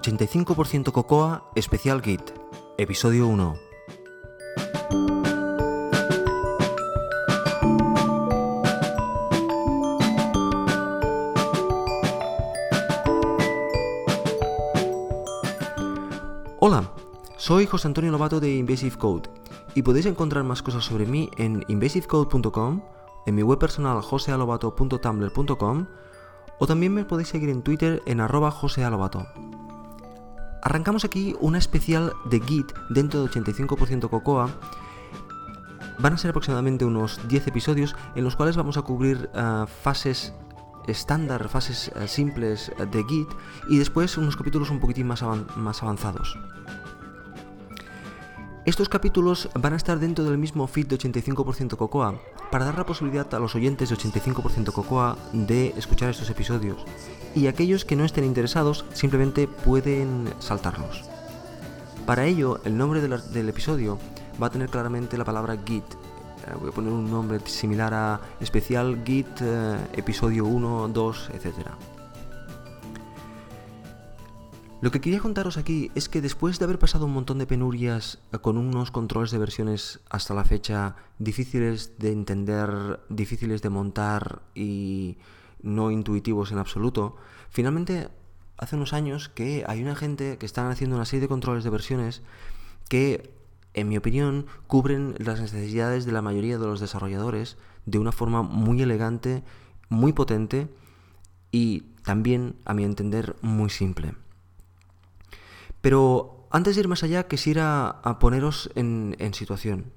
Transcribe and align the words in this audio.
85% 0.00 0.92
Cocoa 0.92 1.50
Especial 1.54 2.00
Git, 2.00 2.22
Episodio 2.78 3.26
1. 3.26 3.54
Hola, 16.62 16.90
soy 17.36 17.66
José 17.66 17.88
Antonio 17.88 18.10
Lobato 18.10 18.40
de 18.40 18.54
Invasive 18.54 18.96
Code 18.96 19.28
y 19.74 19.82
podéis 19.82 20.06
encontrar 20.06 20.44
más 20.44 20.62
cosas 20.62 20.84
sobre 20.84 21.04
mí 21.04 21.30
en 21.36 21.64
invasivecode.com, 21.68 22.82
en 23.26 23.34
mi 23.34 23.42
web 23.42 23.58
personal 23.58 24.00
josealobato.tumblr.com 24.00 25.86
o 26.58 26.66
también 26.66 26.94
me 26.94 27.04
podéis 27.04 27.28
seguir 27.28 27.50
en 27.50 27.62
Twitter 27.62 28.02
en 28.06 28.20
arroba 28.20 28.50
josealobato. 28.50 29.26
Arrancamos 30.62 31.04
aquí 31.04 31.34
una 31.40 31.58
especial 31.58 32.12
de 32.26 32.40
Git 32.40 32.72
dentro 32.90 33.22
de 33.22 33.30
85% 33.30 34.10
Cocoa. 34.10 34.50
Van 35.98 36.14
a 36.14 36.18
ser 36.18 36.30
aproximadamente 36.30 36.84
unos 36.84 37.20
10 37.28 37.48
episodios 37.48 37.94
en 38.14 38.24
los 38.24 38.36
cuales 38.36 38.56
vamos 38.56 38.76
a 38.76 38.82
cubrir 38.82 39.30
uh, 39.34 39.66
fases 39.66 40.34
estándar, 40.86 41.48
fases 41.48 41.92
uh, 41.94 42.06
simples 42.06 42.72
de 42.90 43.04
Git 43.04 43.28
y 43.68 43.78
después 43.78 44.16
unos 44.16 44.36
capítulos 44.36 44.70
un 44.70 44.80
poquitín 44.80 45.06
más 45.06 45.22
avanzados. 45.22 46.38
Estos 48.70 48.88
capítulos 48.88 49.48
van 49.54 49.72
a 49.72 49.76
estar 49.76 49.98
dentro 49.98 50.24
del 50.24 50.38
mismo 50.38 50.68
feed 50.68 50.86
de 50.86 50.96
85% 50.96 51.76
Cocoa 51.76 52.14
para 52.52 52.64
dar 52.64 52.78
la 52.78 52.86
posibilidad 52.86 53.34
a 53.34 53.40
los 53.40 53.56
oyentes 53.56 53.88
de 53.88 53.96
85% 53.96 54.72
Cocoa 54.72 55.18
de 55.32 55.74
escuchar 55.76 56.10
estos 56.10 56.30
episodios 56.30 56.76
y 57.34 57.48
aquellos 57.48 57.84
que 57.84 57.96
no 57.96 58.04
estén 58.04 58.22
interesados 58.22 58.84
simplemente 58.92 59.48
pueden 59.48 60.32
saltarlos. 60.38 61.02
Para 62.06 62.26
ello, 62.26 62.60
el 62.64 62.78
nombre 62.78 63.00
del, 63.00 63.48
episodio 63.48 63.98
va 64.40 64.46
a 64.46 64.50
tener 64.50 64.68
claramente 64.68 65.18
la 65.18 65.24
palabra 65.24 65.58
Git. 65.66 65.82
Eh, 65.92 66.54
voy 66.60 66.70
a 66.70 66.72
poner 66.72 66.92
un 66.92 67.10
nombre 67.10 67.40
similar 67.46 67.92
a 67.92 68.20
especial 68.38 69.02
Git 69.04 69.26
eh, 69.40 69.78
episodio 69.94 70.44
1, 70.44 70.90
2, 70.90 71.30
etcétera. 71.34 71.76
Lo 74.82 74.90
que 74.90 75.02
quería 75.02 75.20
contaros 75.20 75.58
aquí 75.58 75.90
es 75.94 76.08
que 76.08 76.22
después 76.22 76.58
de 76.58 76.64
haber 76.64 76.78
pasado 76.78 77.04
un 77.04 77.12
montón 77.12 77.36
de 77.36 77.46
penurias 77.46 78.18
con 78.40 78.56
unos 78.56 78.90
controles 78.90 79.30
de 79.30 79.36
versiones 79.36 80.00
hasta 80.08 80.32
la 80.32 80.44
fecha 80.44 80.96
difíciles 81.18 81.98
de 81.98 82.12
entender, 82.12 82.98
difíciles 83.10 83.60
de 83.60 83.68
montar 83.68 84.40
y 84.54 85.18
no 85.60 85.90
intuitivos 85.90 86.50
en 86.50 86.56
absoluto, 86.56 87.16
finalmente 87.50 88.08
hace 88.56 88.76
unos 88.76 88.94
años 88.94 89.28
que 89.28 89.64
hay 89.66 89.82
una 89.82 89.94
gente 89.94 90.38
que 90.38 90.46
están 90.46 90.70
haciendo 90.70 90.96
una 90.96 91.04
serie 91.04 91.20
de 91.20 91.28
controles 91.28 91.62
de 91.62 91.68
versiones 91.68 92.22
que, 92.88 93.34
en 93.74 93.86
mi 93.86 93.98
opinión, 93.98 94.46
cubren 94.66 95.14
las 95.18 95.42
necesidades 95.42 96.06
de 96.06 96.12
la 96.12 96.22
mayoría 96.22 96.56
de 96.56 96.66
los 96.66 96.80
desarrolladores 96.80 97.58
de 97.84 97.98
una 97.98 98.12
forma 98.12 98.40
muy 98.42 98.80
elegante, 98.80 99.42
muy 99.90 100.14
potente 100.14 100.68
y 101.52 101.82
también, 102.02 102.56
a 102.64 102.72
mi 102.72 102.84
entender, 102.84 103.36
muy 103.42 103.68
simple. 103.68 104.14
Pero 105.80 106.46
antes 106.50 106.74
de 106.74 106.80
ir 106.80 106.88
más 106.88 107.02
allá, 107.02 107.26
quisiera 107.28 107.88
a 107.88 108.18
poneros 108.18 108.70
en, 108.74 109.16
en, 109.18 109.34
situación. 109.34 109.92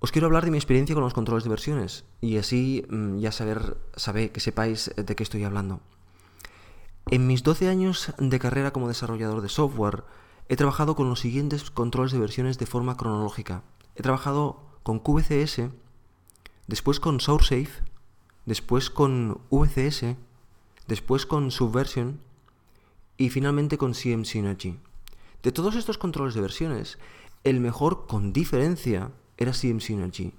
Os 0.00 0.12
quiero 0.12 0.26
hablar 0.26 0.44
de 0.44 0.50
mi 0.50 0.58
experiencia 0.58 0.94
con 0.94 1.04
los 1.04 1.14
controles 1.14 1.44
de 1.44 1.50
versiones 1.50 2.04
y 2.20 2.38
así 2.38 2.84
mm, 2.88 3.18
ya 3.18 3.32
saber, 3.32 3.76
saber 3.96 4.32
que 4.32 4.40
sepáis 4.40 4.90
de 4.96 5.14
qué 5.14 5.22
estoy 5.22 5.44
hablando. 5.44 5.80
En 7.10 7.26
mis 7.26 7.42
12 7.42 7.68
años 7.68 8.12
de 8.18 8.38
carrera 8.38 8.72
como 8.72 8.88
desarrollador 8.88 9.42
de 9.42 9.48
software, 9.48 10.04
he 10.48 10.56
trabajado 10.56 10.96
con 10.96 11.08
los 11.08 11.20
siguientes 11.20 11.70
controles 11.70 12.12
de 12.12 12.18
versiones 12.18 12.58
de 12.58 12.66
forma 12.66 12.96
cronológica. 12.96 13.62
He 13.94 14.02
trabajado 14.02 14.62
con 14.82 14.98
QVCS, 14.98 15.70
después 16.66 17.00
con 17.00 17.20
SourceSafe, 17.20 17.82
después 18.46 18.90
con 18.90 19.40
VCS, 19.50 20.16
después 20.86 21.26
con 21.26 21.50
Subversion, 21.50 22.20
y 23.20 23.28
finalmente 23.28 23.76
con 23.76 23.94
CM 23.94 24.24
Synergy. 24.24 24.78
De 25.42 25.52
todos 25.52 25.76
estos 25.76 25.98
controles 25.98 26.32
de 26.32 26.40
versiones, 26.40 26.98
el 27.44 27.60
mejor 27.60 28.06
con 28.06 28.32
diferencia 28.32 29.10
era 29.36 29.52
CM 29.52 29.82
Synergy. 29.82 30.32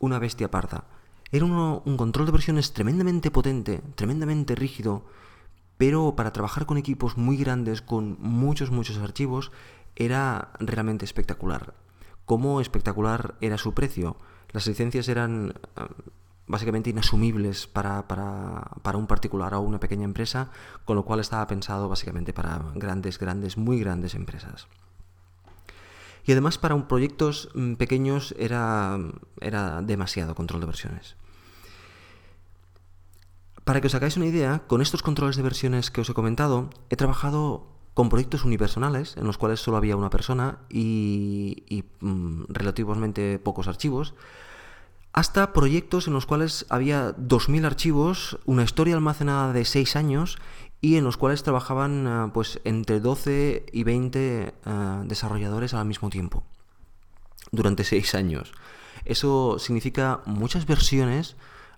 Una 0.00 0.18
bestia 0.18 0.50
parda. 0.50 0.86
Era 1.30 1.44
uno, 1.44 1.82
un 1.86 1.96
control 1.96 2.26
de 2.26 2.32
versiones 2.32 2.72
tremendamente 2.72 3.30
potente, 3.30 3.80
tremendamente 3.94 4.56
rígido, 4.56 5.04
pero 5.76 6.16
para 6.16 6.32
trabajar 6.32 6.66
con 6.66 6.78
equipos 6.78 7.16
muy 7.16 7.36
grandes, 7.36 7.80
con 7.80 8.16
muchos, 8.18 8.72
muchos 8.72 8.98
archivos, 8.98 9.52
era 9.94 10.50
realmente 10.58 11.04
espectacular. 11.04 11.74
¿Cómo 12.24 12.60
espectacular 12.60 13.36
era 13.40 13.56
su 13.56 13.72
precio? 13.72 14.16
Las 14.50 14.66
licencias 14.66 15.06
eran 15.06 15.54
básicamente 16.48 16.90
inasumibles 16.90 17.66
para, 17.66 18.08
para, 18.08 18.70
para, 18.82 18.98
un 18.98 19.06
particular 19.06 19.54
o 19.54 19.60
una 19.60 19.78
pequeña 19.78 20.04
empresa, 20.04 20.50
con 20.84 20.96
lo 20.96 21.04
cual 21.04 21.20
estaba 21.20 21.46
pensado 21.46 21.88
básicamente 21.88 22.32
para 22.32 22.60
grandes, 22.74 23.18
grandes, 23.18 23.56
muy 23.56 23.78
grandes 23.78 24.14
empresas. 24.14 24.66
Y 26.24 26.32
además 26.32 26.58
para 26.58 26.74
un 26.74 26.88
proyectos 26.88 27.50
mm, 27.54 27.74
pequeños 27.74 28.34
era, 28.38 28.98
era 29.40 29.80
demasiado 29.82 30.34
control 30.34 30.60
de 30.60 30.66
versiones. 30.66 31.16
Para 33.64 33.80
que 33.80 33.86
os 33.86 33.94
hagáis 33.94 34.16
una 34.16 34.26
idea, 34.26 34.62
con 34.66 34.80
estos 34.80 35.02
controles 35.02 35.36
de 35.36 35.42
versiones 35.42 35.90
que 35.90 36.00
os 36.00 36.08
he 36.08 36.14
comentado, 36.14 36.70
he 36.88 36.96
trabajado 36.96 37.66
con 37.92 38.08
proyectos 38.08 38.44
unipersonales, 38.44 39.16
en 39.16 39.26
los 39.26 39.38
cuales 39.38 39.60
solo 39.60 39.76
había 39.76 39.96
una 39.96 40.08
persona 40.08 40.58
y, 40.70 41.64
y 41.68 41.84
mmm, 42.00 42.44
relativamente 42.48 43.38
pocos 43.38 43.68
archivos, 43.68 44.14
hasta 45.12 45.52
proyectos 45.52 46.06
en 46.06 46.12
los 46.12 46.26
cuales 46.26 46.66
había 46.68 47.16
2.000 47.16 47.64
archivos, 47.64 48.38
una 48.44 48.62
historia 48.62 48.94
almacenada 48.94 49.52
de 49.52 49.64
6 49.64 49.96
años 49.96 50.38
y 50.80 50.96
en 50.96 51.04
los 51.04 51.16
cuales 51.16 51.42
trabajaban 51.42 52.06
uh, 52.06 52.32
pues 52.32 52.60
entre 52.64 53.00
12 53.00 53.66
y 53.72 53.84
20 53.84 54.54
uh, 54.64 55.08
desarrolladores 55.08 55.74
al 55.74 55.86
mismo 55.86 56.10
tiempo 56.10 56.44
durante 57.50 57.84
6 57.84 58.14
años. 58.14 58.52
Eso 59.04 59.58
significa 59.58 60.20
muchas 60.26 60.66
versiones, 60.66 61.36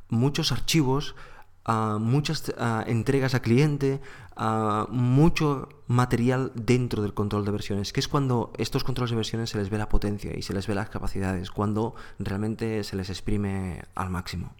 muchos 0.08 0.52
archivos, 0.52 1.14
uh, 1.66 1.98
muchas 1.98 2.52
entregas 2.86 3.34
a 3.34 3.40
cliente, 3.40 4.00
mucho 4.90 5.68
material 5.86 6.52
dentro 6.54 7.02
del 7.02 7.12
control 7.12 7.44
de 7.44 7.50
versiones, 7.50 7.92
que 7.92 8.00
es 8.00 8.08
cuando 8.08 8.52
estos 8.56 8.84
controles 8.84 9.10
de 9.10 9.16
versiones 9.16 9.50
se 9.50 9.58
les 9.58 9.68
ve 9.68 9.76
la 9.76 9.88
potencia 9.88 10.36
y 10.36 10.42
se 10.42 10.54
les 10.54 10.66
ve 10.66 10.74
las 10.74 10.88
capacidades, 10.88 11.50
cuando 11.50 11.94
realmente 12.18 12.82
se 12.84 12.96
les 12.96 13.10
exprime 13.10 13.82
al 13.94 14.08
máximo. 14.08 14.54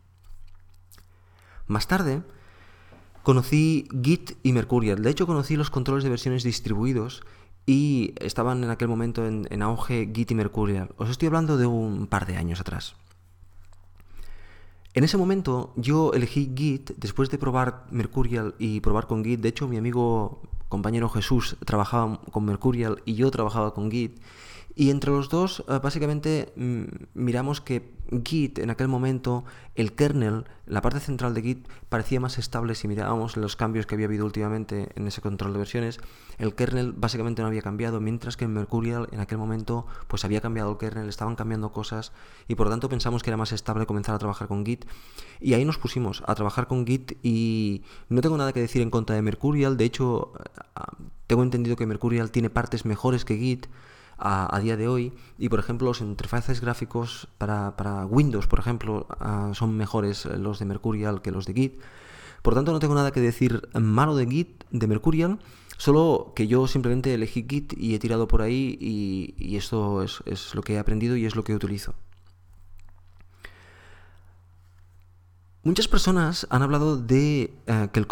Más 1.67 1.87
tarde, 1.87 2.23
conocí 3.23 3.89
Git 4.03 4.33
y 4.43 4.53
Mercurial. 4.53 5.03
De 5.03 5.11
hecho, 5.11 5.27
conocí 5.27 5.57
los 5.57 5.71
controles 5.71 6.05
de 6.05 6.11
versiones 6.11 6.43
distribuidos 6.43 7.23
y 7.65 8.13
estaban 8.17 8.63
en 8.65 8.71
aquel 8.71 8.89
momento 8.89 9.27
en, 9.27 9.47
en 9.51 9.63
auge 9.63 10.11
Git 10.13 10.33
y 10.33 10.35
Mercurial. 10.35 10.91
Os 10.99 11.09
estoy 11.09 11.27
hablando 11.29 11.57
de 11.57 11.67
un 11.67 12.07
par 12.07 12.27
de 12.27 12.37
años 12.37 12.61
atrás. 12.61 12.97
En 14.93 15.05
ese 15.05 15.17
momento 15.17 15.73
yo 15.77 16.12
elegí 16.15 16.53
Git 16.56 16.93
después 16.97 17.31
de 17.31 17.39
probar 17.39 17.87
Mercurial 17.91 18.56
y 18.59 18.81
probar 18.81 19.06
con 19.06 19.25
Git. 19.25 19.41
De 19.41 19.49
hecho, 19.49 19.69
mi 19.69 19.77
amigo 19.77 20.43
compañero 20.69 21.09
Jesús 21.09 21.56
trabajaba 21.65 22.21
con 22.33 22.45
Mercurial 22.45 23.01
y 23.05 23.15
yo 23.15 23.31
trabajaba 23.31 23.73
con 23.73 23.89
Git. 23.89 24.21
Y 24.75 24.91
entre 24.91 25.11
los 25.11 25.28
dos, 25.28 25.65
eh, 25.69 25.81
básicamente, 25.83 26.53
mm, 26.57 26.84
miramos 27.15 27.61
que 27.61 28.01
Git 28.25 28.59
en 28.59 28.71
aquel 28.71 28.89
momento, 28.89 29.45
el 29.77 29.93
kernel, 29.93 30.45
la 30.67 30.83
parte 30.83 31.01
central 31.01 31.34
de 31.34 31.43
Git, 31.43 31.69
parecía 31.89 32.19
más 32.21 32.39
estable 32.39 32.75
si 32.75 32.89
mirábamos 32.89 33.37
los 33.37 33.57
cambios 33.57 33.87
que 33.87 33.95
había 33.95 34.07
habido 34.07 34.25
últimamente 34.25 34.89
en 34.97 35.07
ese 35.07 35.21
control 35.21 35.53
de 35.53 35.59
versiones. 35.59 36.01
El 36.39 36.55
kernel 36.55 36.93
básicamente 36.93 37.43
no 37.43 37.49
había 37.49 37.63
cambiado, 37.63 38.01
mientras 38.01 38.37
que 38.37 38.47
en 38.47 38.55
Mercurial 38.55 39.09
en 39.13 39.21
aquel 39.21 39.39
momento 39.39 39.87
pues 40.09 40.25
había 40.25 40.41
cambiado 40.41 40.73
el 40.73 40.78
kernel, 40.78 41.09
estaban 41.09 41.37
cambiando 41.37 41.73
cosas 41.73 42.13
y 42.49 42.55
por 42.55 42.66
lo 42.66 42.71
tanto 42.71 42.89
pensamos 42.89 43.23
que 43.23 43.31
era 43.31 43.37
más 43.37 43.53
estable 43.53 43.87
comenzar 43.87 44.15
a 44.15 44.19
trabajar 44.19 44.49
con 44.49 44.65
Git. 44.66 44.87
Y 45.41 45.55
ahí 45.55 45.65
nos 45.65 45.78
pusimos 45.78 46.23
a 46.27 46.34
trabajar 46.34 46.66
con 46.66 46.87
Git 46.87 47.19
y 47.23 47.83
no 48.09 48.21
tengo 48.21 48.37
nada 48.37 48.53
que 48.53 48.61
decir 48.61 48.83
en 48.83 48.91
contra 48.91 49.15
de 49.15 49.23
Mercurial, 49.23 49.77
de 49.77 49.84
hecho 49.84 50.33
eh, 50.39 50.81
tengo 51.27 51.43
entendido 51.43 51.77
que 51.77 51.87
Mercurial 51.87 52.31
tiene 52.31 52.51
partes 52.51 52.84
mejores 52.84 53.25
que 53.25 53.37
Git 53.37 53.66
a, 54.21 54.59
día 54.61 54.77
de 54.77 54.89
hoy. 54.89 55.13
Y 55.39 55.49
por 55.49 55.59
ejemplo, 55.59 55.89
los 55.89 56.01
interfaces 56.01 56.61
gráficos 56.61 57.28
para, 57.39 57.77
para 57.77 58.07
Windows, 58.07 58.47
por 58.47 58.59
ejemplo, 58.59 59.07
uh, 59.21 59.55
son 59.55 59.77
mejores 59.77 60.27
los 60.27 60.59
de 60.59 60.67
Mercurial 60.67 61.22
que 61.22 61.31
los 61.31 61.47
de 61.47 61.55
Git. 61.55 61.81
Por 62.43 62.55
tanto, 62.55 62.72
no 62.72 62.78
tengo 62.78 62.95
nada 62.95 63.11
que 63.11 63.21
decir 63.21 63.69
malo 63.75 64.17
de 64.17 64.27
Git, 64.27 64.65
de 64.71 64.87
Mercurial, 64.87 65.39
solo 65.77 66.33
que 66.34 66.47
yo 66.47 66.67
simplemente 66.67 67.13
elegí 67.15 67.47
Git 67.49 67.75
y 67.77 67.95
he 67.95 67.99
tirado 67.99 68.28
por 68.28 68.43
ahí 68.43 68.78
y, 68.81 69.57
esto 69.57 70.03
es, 70.03 70.23
es 70.27 70.55
lo 70.55 70.63
que 70.63 70.75
he 70.75 70.78
aprendido 70.78 71.16
y 71.16 71.27
es 71.27 71.37
lo 71.37 71.45
que 71.45 71.55
utilizo. 71.55 71.95
Muchas 75.63 75.89
personas 75.89 76.47
han 76.49 76.63
hablado 76.63 76.97
de 76.97 77.53
uh, 77.69 77.89
que, 77.89 78.01
el, 78.01 78.07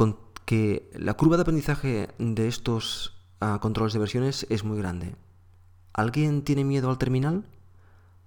que 0.44 0.90
la 0.94 1.14
curva 1.14 1.36
de 1.36 1.42
aprendizaje 1.42 2.08
de 2.18 2.46
estos 2.46 3.14
ah, 3.40 3.58
controles 3.62 3.94
de 3.94 3.98
versiones 3.98 4.46
es 4.50 4.64
muy 4.64 4.76
grande. 4.76 5.14
¿Alguien 5.98 6.42
tiene 6.42 6.62
miedo 6.62 6.90
al 6.90 6.96
terminal? 6.96 7.42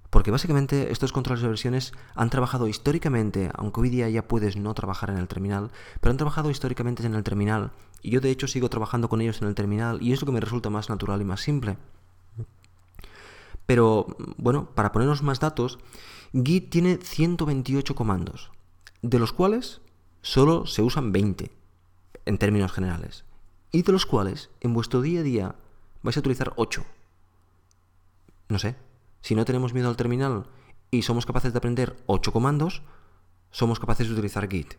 Porque 0.09 0.29
básicamente 0.29 0.91
estos 0.91 1.13
controles 1.13 1.41
de 1.41 1.47
versiones 1.47 1.93
han 2.15 2.29
trabajado 2.29 2.67
históricamente, 2.67 3.49
aunque 3.53 3.79
hoy 3.79 3.89
día 3.89 4.09
ya 4.09 4.27
puedes 4.27 4.57
no 4.57 4.73
trabajar 4.73 5.09
en 5.09 5.17
el 5.17 5.29
terminal, 5.29 5.71
pero 6.01 6.11
han 6.11 6.17
trabajado 6.17 6.49
históricamente 6.49 7.05
en 7.05 7.15
el 7.15 7.23
terminal. 7.23 7.71
Y 8.01 8.11
yo 8.11 8.19
de 8.19 8.29
hecho 8.29 8.49
sigo 8.49 8.69
trabajando 8.69 9.07
con 9.07 9.21
ellos 9.21 9.41
en 9.41 9.47
el 9.47 9.55
terminal 9.55 9.99
y 10.01 10.11
es 10.11 10.19
lo 10.19 10.25
que 10.25 10.33
me 10.33 10.41
resulta 10.41 10.69
más 10.69 10.89
natural 10.89 11.21
y 11.21 11.23
más 11.23 11.39
simple. 11.39 11.77
Pero 13.65 14.17
bueno, 14.35 14.67
para 14.75 14.91
ponernos 14.91 15.23
más 15.23 15.39
datos, 15.39 15.79
Git 16.33 16.69
tiene 16.71 16.97
128 16.97 17.95
comandos, 17.95 18.51
de 19.01 19.17
los 19.17 19.31
cuales 19.31 19.79
solo 20.21 20.65
se 20.65 20.81
usan 20.81 21.13
20 21.13 21.49
en 22.25 22.37
términos 22.37 22.73
generales. 22.73 23.23
Y 23.71 23.83
de 23.83 23.93
los 23.93 24.05
cuales 24.05 24.49
en 24.59 24.73
vuestro 24.73 25.01
día 25.01 25.21
a 25.21 25.23
día 25.23 25.55
vais 26.03 26.17
a 26.17 26.19
utilizar 26.19 26.51
8. 26.57 26.83
No 28.51 28.59
sé, 28.59 28.75
si 29.21 29.33
no 29.33 29.45
tenemos 29.45 29.73
miedo 29.73 29.87
al 29.87 29.95
terminal 29.95 30.43
y 30.91 31.03
somos 31.03 31.25
capaces 31.25 31.53
de 31.53 31.57
aprender 31.57 31.95
8 32.07 32.33
comandos, 32.33 32.81
somos 33.49 33.79
capaces 33.79 34.07
de 34.07 34.13
utilizar 34.13 34.49
Git. 34.49 34.73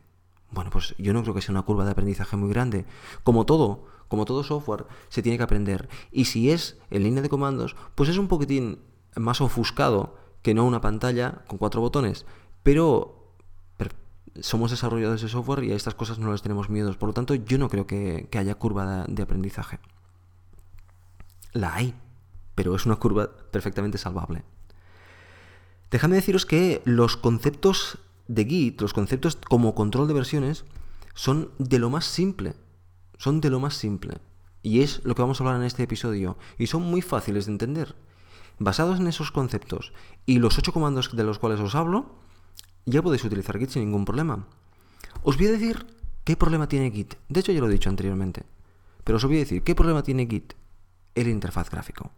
Bueno, 0.51 0.69
pues 0.69 0.95
yo 0.99 1.15
no 1.15 1.23
creo 1.23 1.33
que 1.35 1.41
sea 1.41 1.55
una 1.55 1.63
curva 1.63 1.87
de 1.87 1.93
aprendizaje 1.93 2.37
muy 2.37 2.51
grande. 2.51 2.85
Como 3.23 3.47
todo, 3.47 3.87
como 4.09 4.27
todo 4.27 4.45
software, 4.45 4.85
se 5.09 5.23
tiene 5.23 5.39
que 5.39 5.45
aprender. 5.45 5.89
Y 6.11 6.27
si 6.27 6.51
es 6.51 6.77
en 6.91 7.05
línea 7.05 7.23
de 7.23 7.31
comandos, 7.31 7.75
pues 7.95 8.11
es 8.11 8.19
un 8.19 8.29
poquitín 8.29 8.79
más 9.17 9.41
ofuscado 9.41 10.19
que 10.43 10.53
no 10.53 10.67
una 10.67 10.83
pantalla 10.83 11.43
con 11.47 11.57
cuatro 11.57 11.81
botones. 11.81 12.27
Pero, 12.63 13.33
somos 14.43 14.71
desarrolladores 14.71 15.23
de 15.23 15.29
software 15.31 15.65
y 15.65 15.73
a 15.73 15.77
estas 15.77 15.95
cosas 15.95 16.19
no 16.19 16.31
les 16.31 16.43
tenemos 16.43 16.69
miedo. 16.69 16.93
Por 16.99 17.09
lo 17.09 17.15
tanto, 17.15 17.35
yo 17.35 17.57
no 17.57 17.71
creo 17.71 17.87
que 17.87 18.29
haya 18.35 18.55
curva 18.57 19.07
de 19.09 19.23
aprendizaje. 19.23 19.81
La 21.55 21.75
hay, 21.75 21.95
pero 22.63 22.77
es 22.77 22.87
una 22.87 22.95
curva 22.95 23.29
perfectamente 23.51 23.99
salvable. 23.99 24.45
Dejadme 25.91 26.15
deciros 26.15 26.47
que 26.47 26.81
los 26.85 27.17
conceptos 27.17 27.99
de 28.29 28.45
Git, 28.45 28.81
los 28.81 28.93
conceptos 28.93 29.35
como 29.35 29.75
control 29.75 30.07
de 30.07 30.15
versiones, 30.15 30.65
son 31.13 31.51
de 31.59 31.81
lo 31.81 31.91
más 31.91 32.05
simple. 32.05 32.55
Son 33.19 33.41
de 33.41 33.51
lo 33.51 33.59
más 33.59 33.75
simple. 33.75 34.19
Y 34.63 34.83
es 34.83 35.05
lo 35.05 35.17
que 35.17 35.23
vamos 35.23 35.41
a 35.41 35.43
hablar 35.43 35.59
en 35.59 35.67
este 35.67 35.83
episodio. 35.83 36.39
Y 36.57 36.69
son 36.69 36.83
muy 36.83 37.03
fáciles 37.03 37.47
de 37.47 37.53
entender. 37.53 37.97
Basados 38.61 39.01
en 39.01 39.09
esos 39.09 39.33
conceptos 39.33 39.93
y 40.25 40.39
los 40.39 40.57
ocho 40.57 40.73
comandos 40.73 41.17
de 41.17 41.25
los 41.25 41.41
cuales 41.41 41.59
os 41.59 41.75
hablo, 41.75 42.15
ya 42.87 43.03
podéis 43.03 43.25
utilizar 43.25 43.59
Git 43.59 43.71
sin 43.71 43.87
ningún 43.87 44.05
problema. 44.05 44.47
Os 45.25 45.37
voy 45.37 45.49
a 45.49 45.51
decir 45.53 45.85
qué 46.23 46.37
problema 46.37 46.69
tiene 46.69 46.93
Git. 46.93 47.15
De 47.29 47.41
hecho, 47.41 47.51
ya 47.51 47.59
lo 47.59 47.69
he 47.69 47.73
dicho 47.73 47.91
anteriormente. 47.91 48.45
Pero 49.03 49.17
os 49.17 49.25
voy 49.25 49.39
a 49.39 49.41
decir 49.41 49.65
qué 49.65 49.75
problema 49.75 50.05
tiene 50.05 50.29
Git. 50.29 50.53
El 51.17 51.27
interfaz 51.27 51.69
gráfico. 51.69 52.13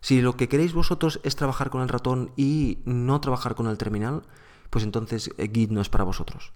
Si 0.00 0.22
lo 0.22 0.36
que 0.36 0.48
queréis 0.48 0.72
vosotros 0.72 1.20
es 1.24 1.36
trabajar 1.36 1.70
con 1.70 1.82
el 1.82 1.88
ratón 1.88 2.32
y 2.36 2.78
no 2.84 3.20
trabajar 3.20 3.54
con 3.54 3.66
el 3.66 3.78
terminal, 3.78 4.22
pues 4.70 4.84
entonces 4.84 5.30
eh, 5.36 5.50
Git 5.52 5.70
no 5.70 5.80
es 5.80 5.88
para 5.88 6.04
vosotros. 6.04 6.52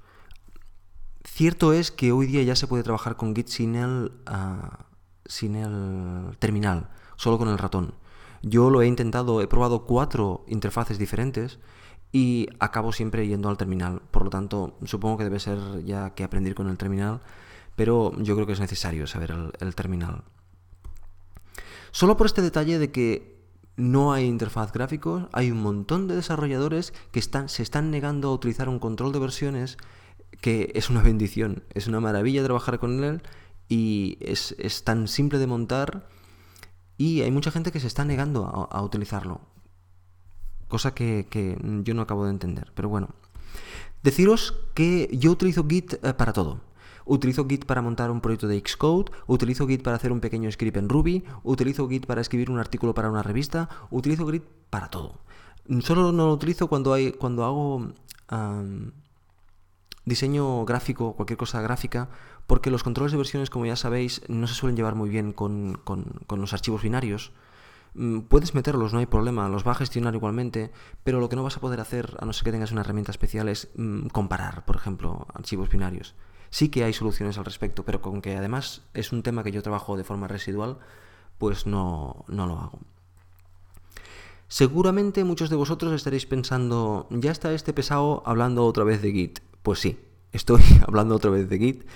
Cierto 1.24 1.72
es 1.72 1.90
que 1.90 2.12
hoy 2.12 2.26
día 2.26 2.42
ya 2.42 2.56
se 2.56 2.66
puede 2.66 2.82
trabajar 2.82 3.16
con 3.16 3.34
Git 3.34 3.48
sin 3.48 3.74
el, 3.74 4.12
ah, 4.26 4.86
sin 5.26 5.56
el 5.56 6.36
terminal, 6.38 6.90
solo 7.16 7.38
con 7.38 7.48
el 7.48 7.58
ratón. 7.58 7.94
Yo 8.42 8.70
lo 8.70 8.82
he 8.82 8.86
intentado, 8.86 9.40
he 9.40 9.46
probado 9.46 9.84
cuatro 9.84 10.44
interfaces 10.48 10.98
diferentes 10.98 11.58
y 12.12 12.48
acabo 12.60 12.92
siempre 12.92 13.26
yendo 13.26 13.48
al 13.48 13.56
terminal. 13.56 14.02
Por 14.10 14.24
lo 14.24 14.30
tanto, 14.30 14.76
supongo 14.84 15.18
que 15.18 15.24
debe 15.24 15.40
ser 15.40 15.58
ya 15.84 16.14
que 16.14 16.24
aprender 16.24 16.54
con 16.54 16.68
el 16.68 16.76
terminal, 16.76 17.20
pero 17.74 18.12
yo 18.18 18.34
creo 18.34 18.46
que 18.46 18.52
es 18.52 18.60
necesario 18.60 19.06
saber 19.06 19.32
el, 19.32 19.52
el 19.60 19.74
terminal. 19.74 20.22
Solo 21.90 22.16
por 22.16 22.26
este 22.26 22.42
detalle 22.42 22.78
de 22.78 22.90
que 22.92 23.33
no 23.76 24.12
hay 24.12 24.26
interfaz 24.26 24.72
gráfico, 24.72 25.28
hay 25.32 25.50
un 25.50 25.60
montón 25.60 26.06
de 26.06 26.16
desarrolladores 26.16 26.92
que 27.10 27.18
están, 27.18 27.48
se 27.48 27.62
están 27.62 27.90
negando 27.90 28.28
a 28.28 28.32
utilizar 28.32 28.68
un 28.68 28.78
control 28.78 29.12
de 29.12 29.18
versiones 29.18 29.76
que 30.40 30.72
es 30.74 30.90
una 30.90 31.02
bendición, 31.02 31.64
es 31.74 31.86
una 31.86 32.00
maravilla 32.00 32.44
trabajar 32.44 32.78
con 32.78 33.02
él 33.02 33.22
y 33.68 34.18
es, 34.20 34.54
tan 34.84 35.08
simple 35.08 35.38
de 35.38 35.46
montar 35.46 36.08
y 36.96 37.22
hay 37.22 37.30
mucha 37.30 37.50
gente 37.50 37.72
que 37.72 37.80
se 37.80 37.86
está 37.86 38.04
negando 38.04 38.68
a, 38.70 38.82
utilizarlo, 38.82 39.40
cosa 40.68 40.94
que, 40.94 41.26
que, 41.28 41.58
yo 41.82 41.94
no 41.94 42.02
acabo 42.02 42.24
de 42.24 42.30
entender, 42.30 42.70
pero 42.74 42.88
bueno. 42.88 43.08
Deciros 44.02 44.54
que 44.74 45.08
yo 45.12 45.30
utilizo 45.30 45.66
Git 45.66 45.94
eh, 45.94 46.12
para 46.12 46.34
todo. 46.34 46.60
Utilizo 47.04 47.46
Git 47.46 47.66
para 47.66 47.82
montar 47.82 48.10
un 48.10 48.20
proyecto 48.20 48.48
de 48.48 48.62
Xcode, 48.64 49.12
utilizo 49.26 49.66
Git 49.66 49.82
para 49.82 49.96
hacer 49.96 50.12
un 50.12 50.20
pequeño 50.20 50.50
script 50.50 50.76
en 50.76 50.88
Ruby, 50.88 51.24
utilizo 51.42 51.88
Git 51.88 52.06
para 52.06 52.20
escribir 52.20 52.50
un 52.50 52.58
artículo 52.58 52.94
para 52.94 53.10
una 53.10 53.22
revista, 53.22 53.68
utilizo 53.90 54.26
Git 54.30 54.44
para 54.70 54.88
todo. 54.88 55.20
Solo 55.80 56.12
no 56.12 56.26
lo 56.26 56.32
utilizo 56.32 56.68
cuando, 56.68 56.92
hay, 56.92 57.12
cuando 57.12 57.44
hago 57.44 57.92
diseño 60.04 60.64
gráfico, 60.64 61.14
cualquier 61.14 61.38
cosa 61.38 61.60
gráfica, 61.60 62.08
porque 62.46 62.70
los 62.70 62.82
controles 62.82 63.12
de 63.12 63.18
versiones, 63.18 63.50
como 63.50 63.66
ya 63.66 63.76
sabéis, 63.76 64.22
no 64.28 64.46
se 64.46 64.54
suelen 64.54 64.76
llevar 64.76 64.94
muy 64.94 65.08
bien 65.08 65.32
con, 65.32 65.80
los 66.28 66.52
archivos 66.52 66.82
binarios. 66.82 67.32
Mm, 67.94 68.20
puedes 68.20 68.54
meterlos, 68.54 68.92
no 68.92 68.98
hay 68.98 69.06
problema, 69.06 69.48
los 69.48 69.66
va 69.66 69.72
a 69.72 69.76
gestionar 69.76 70.14
igualmente, 70.14 70.72
pero 71.04 71.20
lo 71.20 71.28
que 71.28 71.36
no 71.36 71.44
vas 71.44 71.56
a 71.56 71.60
poder 71.60 71.80
hacer, 71.80 72.16
a 72.20 72.26
no 72.26 72.32
ser 72.32 72.44
que 72.44 72.52
tengas 72.52 72.72
una 72.72 72.80
herramienta 72.80 73.12
especial, 73.12 73.48
es 73.48 73.68
mm, 73.76 74.08
comparar, 74.08 74.64
por 74.64 74.76
ejemplo, 74.76 75.26
archivos 75.32 75.70
binarios. 75.70 76.14
Sí 76.54 76.68
que 76.68 76.84
hay 76.84 76.92
soluciones 76.92 77.36
al 77.36 77.44
respecto, 77.44 77.84
pero 77.84 78.00
con 78.00 78.22
que 78.22 78.36
además 78.36 78.82
es 78.94 79.10
un 79.10 79.24
tema 79.24 79.42
que 79.42 79.50
yo 79.50 79.60
trabajo 79.60 79.96
de 79.96 80.04
forma 80.04 80.28
residual, 80.28 80.78
pues 81.36 81.66
no, 81.66 82.24
no 82.28 82.46
lo 82.46 82.60
hago. 82.60 82.78
Seguramente 84.46 85.24
muchos 85.24 85.50
de 85.50 85.56
vosotros 85.56 85.92
estaréis 85.92 86.26
pensando, 86.26 87.08
ya 87.10 87.32
está 87.32 87.52
este 87.52 87.72
pesado 87.72 88.22
hablando 88.24 88.64
otra 88.66 88.84
vez 88.84 89.02
de 89.02 89.10
Git. 89.10 89.40
Pues 89.64 89.80
sí, 89.80 89.98
estoy 90.30 90.62
hablando 90.86 91.16
otra 91.16 91.32
vez 91.32 91.48
de 91.48 91.58
Git 91.58 91.88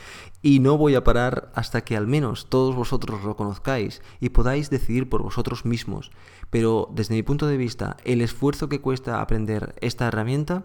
y 0.43 0.59
no 0.59 0.77
voy 0.77 0.97
a 0.97 1.05
parar 1.05 1.53
hasta 1.55 1.83
que 1.83 1.97
al 1.97 2.09
menos 2.09 2.51
todos 2.51 2.75
vosotros 2.75 3.23
lo 3.23 3.37
conozcáis 3.37 4.03
y 4.19 4.31
podáis 4.31 4.71
decidir 4.71 5.09
por 5.09 5.23
vosotros 5.23 5.67
mismos. 5.67 6.11
Pero 6.51 6.91
desde 6.93 7.15
mi 7.15 7.23
punto 7.23 7.47
de 7.47 7.59
vista, 7.59 7.97
el 8.03 8.23
esfuerzo 8.23 8.69
que 8.69 8.81
cuesta 8.81 9.21
aprender 9.21 9.77
esta 9.81 10.09
herramienta 10.09 10.65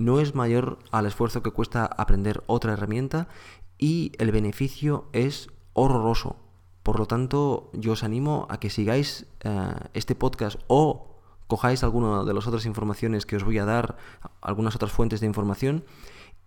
no 0.00 0.18
es 0.18 0.34
mayor 0.34 0.78
al 0.90 1.06
esfuerzo 1.06 1.42
que 1.42 1.50
cuesta 1.50 1.84
aprender 1.84 2.42
otra 2.46 2.72
herramienta 2.72 3.28
y 3.78 4.12
el 4.18 4.32
beneficio 4.32 5.08
es 5.12 5.48
horroroso. 5.74 6.36
Por 6.82 6.98
lo 6.98 7.06
tanto, 7.06 7.70
yo 7.74 7.92
os 7.92 8.02
animo 8.02 8.46
a 8.48 8.58
que 8.58 8.70
sigáis 8.70 9.26
eh, 9.40 9.74
este 9.92 10.14
podcast 10.14 10.58
o 10.66 11.18
cojáis 11.46 11.84
alguna 11.84 12.24
de 12.24 12.32
las 12.32 12.46
otras 12.46 12.64
informaciones 12.64 13.26
que 13.26 13.36
os 13.36 13.44
voy 13.44 13.58
a 13.58 13.64
dar, 13.66 13.98
algunas 14.40 14.74
otras 14.74 14.90
fuentes 14.90 15.20
de 15.20 15.26
información, 15.26 15.84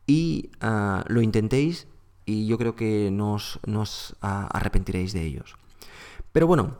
y 0.07 0.49
eh, 0.61 1.01
lo 1.07 1.21
intentéis 1.21 1.87
y 2.25 2.47
yo 2.47 2.57
creo 2.57 2.75
que 2.75 3.11
no 3.11 3.33
os 3.33 4.15
arrepentiréis 4.21 5.13
de 5.13 5.23
ellos. 5.23 5.55
Pero 6.31 6.47
bueno, 6.47 6.77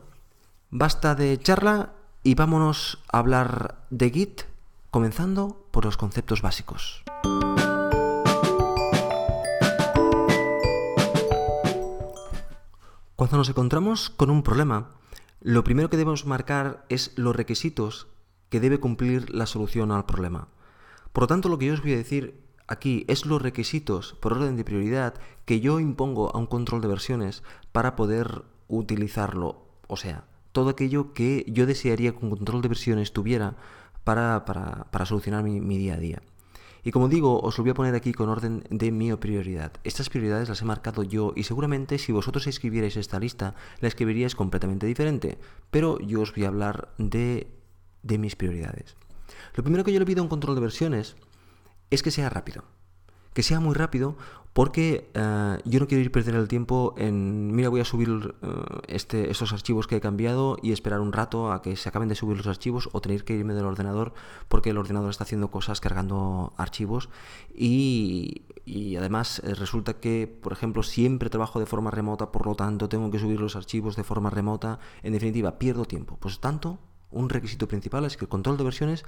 basta 0.71 1.13
de 1.13 1.37
charla 1.37 1.93
y 2.23 2.33
vámonos 2.33 3.03
a 3.11 3.19
hablar 3.19 3.85
de 3.91 4.09
Git 4.09 4.52
comenzando 4.93 5.65
por 5.71 5.85
los 5.85 5.97
conceptos 5.97 6.43
básicos. 6.43 7.03
Cuando 13.15 13.37
nos 13.37 13.49
encontramos 13.49 14.11
con 14.11 14.29
un 14.29 14.43
problema, 14.43 14.91
lo 15.41 15.63
primero 15.63 15.89
que 15.89 15.97
debemos 15.97 16.27
marcar 16.27 16.85
es 16.89 17.11
los 17.15 17.35
requisitos 17.35 18.05
que 18.49 18.59
debe 18.59 18.79
cumplir 18.79 19.33
la 19.33 19.47
solución 19.47 19.91
al 19.91 20.05
problema. 20.05 20.49
Por 21.11 21.23
lo 21.23 21.27
tanto, 21.27 21.49
lo 21.49 21.57
que 21.57 21.65
yo 21.65 21.73
os 21.73 21.81
voy 21.81 21.93
a 21.93 21.97
decir 21.97 22.39
aquí 22.67 23.03
es 23.07 23.25
los 23.25 23.41
requisitos 23.41 24.13
por 24.21 24.33
orden 24.33 24.57
de 24.57 24.63
prioridad 24.63 25.15
que 25.45 25.59
yo 25.59 25.79
impongo 25.79 26.35
a 26.35 26.37
un 26.37 26.45
control 26.45 26.81
de 26.81 26.89
versiones 26.89 27.41
para 27.71 27.95
poder 27.95 28.43
utilizarlo. 28.67 29.65
O 29.87 29.97
sea, 29.97 30.25
todo 30.51 30.69
aquello 30.69 31.13
que 31.13 31.45
yo 31.47 31.65
desearía 31.65 32.11
que 32.11 32.23
un 32.23 32.29
control 32.29 32.61
de 32.61 32.67
versiones 32.67 33.11
tuviera 33.11 33.55
para, 34.03 34.45
para, 34.45 35.05
solucionar 35.05 35.43
mi, 35.43 35.77
día 35.77 35.95
a 35.95 35.97
día. 35.97 36.21
Y 36.83 36.91
como 36.91 37.07
digo, 37.07 37.39
os 37.39 37.57
lo 37.57 37.63
voy 37.63 37.71
a 37.71 37.75
poner 37.75 37.95
aquí 37.95 38.11
con 38.11 38.29
orden 38.29 38.63
de 38.69 38.91
mi 38.91 39.13
prioridad. 39.15 39.71
Estas 39.83 40.09
prioridades 40.09 40.49
las 40.49 40.61
he 40.61 40.65
marcado 40.65 41.03
yo 41.03 41.31
y 41.35 41.43
seguramente 41.43 41.97
si 41.97 42.11
vosotros 42.11 42.45
escribierais 42.47 42.97
esta 42.97 43.19
lista, 43.19 43.55
la 43.79 43.87
escribiríais 43.87 44.35
completamente 44.35 44.85
diferente. 44.85 45.37
Pero 45.71 45.99
yo 45.99 46.21
os 46.21 46.33
voy 46.35 46.43
a 46.43 46.49
hablar 46.49 46.89
de, 46.97 47.47
de 48.01 48.17
mis 48.17 48.35
prioridades. 48.35 48.97
Lo 49.55 49.63
primero 49.63 49.83
que 49.83 49.93
yo 49.93 49.99
le 49.99 50.05
pido 50.05 50.19
a 50.21 50.23
un 50.23 50.29
control 50.29 50.55
de 50.55 50.61
versiones 50.61 51.15
es 51.89 52.03
que 52.03 52.11
sea 52.11 52.29
rápido. 52.29 52.65
Que 53.33 53.43
sea 53.43 53.59
muy 53.59 53.73
rápido 53.73 54.15
porque 54.53 55.09
eh, 55.15 55.57
yo 55.65 55.79
no 55.79 55.87
quiero 55.87 56.03
ir 56.03 56.11
perder 56.11 56.35
el 56.35 56.47
tiempo 56.47 56.93
en, 56.95 57.55
mira, 57.55 57.69
voy 57.69 57.81
a 57.81 57.85
subir 57.85 58.35
eh, 58.43 58.47
este, 58.87 59.31
estos 59.31 59.51
archivos 59.51 59.87
que 59.87 59.95
he 59.95 60.01
cambiado 60.01 60.57
y 60.61 60.71
esperar 60.71 60.99
un 60.99 61.11
rato 61.11 61.51
a 61.51 61.63
que 61.63 61.75
se 61.75 61.89
acaben 61.89 62.07
de 62.07 62.13
subir 62.13 62.37
los 62.37 62.45
archivos 62.45 62.87
o 62.91 63.01
tener 63.01 63.25
que 63.25 63.33
irme 63.33 63.55
del 63.55 63.65
ordenador 63.65 64.13
porque 64.47 64.69
el 64.69 64.77
ordenador 64.77 65.09
está 65.09 65.23
haciendo 65.23 65.49
cosas 65.49 65.81
cargando 65.81 66.53
archivos. 66.55 67.09
Y, 67.53 68.43
y 68.63 68.95
además 68.95 69.41
eh, 69.43 69.55
resulta 69.55 69.95
que, 69.95 70.27
por 70.27 70.53
ejemplo, 70.53 70.83
siempre 70.83 71.31
trabajo 71.31 71.59
de 71.59 71.65
forma 71.65 71.89
remota, 71.89 72.31
por 72.31 72.45
lo 72.45 72.53
tanto 72.53 72.87
tengo 72.89 73.09
que 73.09 73.17
subir 73.17 73.39
los 73.39 73.55
archivos 73.55 73.95
de 73.95 74.03
forma 74.03 74.29
remota, 74.29 74.79
en 75.01 75.13
definitiva, 75.13 75.57
pierdo 75.57 75.85
tiempo. 75.85 76.17
Pues 76.19 76.39
tanto, 76.39 76.77
un 77.09 77.29
requisito 77.29 77.67
principal 77.67 78.05
es 78.05 78.17
que 78.17 78.25
el 78.25 78.29
control 78.29 78.57
de 78.57 78.65
versiones 78.65 79.03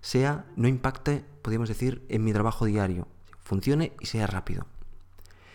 sea, 0.00 0.44
no 0.54 0.68
impacte, 0.68 1.24
podríamos 1.42 1.68
decir, 1.68 2.06
en 2.08 2.22
mi 2.22 2.32
trabajo 2.32 2.64
diario, 2.64 3.08
funcione 3.48 3.94
y 3.98 4.06
sea 4.06 4.26
rápido. 4.26 4.66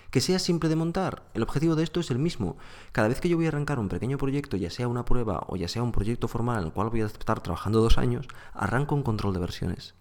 Que 0.09 0.19
sea 0.19 0.39
simple 0.39 0.67
de 0.67 0.75
montar. 0.75 1.23
El 1.35 1.43
objetivo 1.43 1.75
de 1.75 1.83
esto 1.83 1.99
es 1.99 2.09
el 2.09 2.17
mismo. 2.17 2.57
Cada 2.91 3.07
vez 3.07 3.21
que 3.21 3.29
yo 3.29 3.37
voy 3.37 3.45
a 3.45 3.49
arrancar 3.49 3.79
un 3.79 3.87
pequeño 3.87 4.17
proyecto, 4.17 4.57
ya 4.57 4.71
sea 4.71 4.87
una 4.87 5.05
prueba 5.05 5.45
o 5.47 5.55
ya 5.55 5.67
sea 5.67 5.83
un 5.83 5.91
proyecto 5.91 6.27
formal 6.27 6.59
en 6.59 6.65
el 6.65 6.73
cual 6.73 6.89
voy 6.89 7.01
a 7.01 7.05
estar 7.05 7.41
trabajando 7.41 7.81
dos 7.81 7.99
años, 7.99 8.27
arranco 8.53 8.95
un 8.95 9.03
control 9.03 9.33
de 9.33 9.39
versiones. 9.39 9.93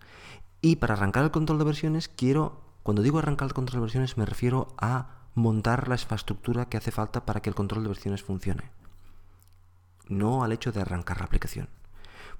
Y 0.63 0.77
para 0.77 0.95
arrancar 0.95 1.25
el 1.25 1.31
control 1.31 1.59
de 1.59 1.65
versiones 1.65 2.09
quiero, 2.09 2.63
cuando 2.83 3.03
digo 3.03 3.19
arrancar 3.19 3.49
el 3.49 3.55
control 3.55 3.81
de 3.81 3.85
versiones 3.87 4.17
me 4.17 4.25
refiero 4.25 4.69
a 4.79 5.29
montar 5.35 5.89
la 5.89 5.97
infraestructura 5.97 6.67
que 6.71 6.79
hace 6.79 6.93
falta 6.93 7.27
para 7.27 7.41
que 7.41 7.51
el 7.51 7.55
control 7.55 7.83
de 7.83 7.89
versiones 7.89 8.23
funcione. 8.23 8.71
No 10.09 10.45
al 10.45 10.53
hecho 10.53 10.73
de 10.73 10.81
arrancar 10.81 11.19
la 11.19 11.27
aplicación. 11.27 11.69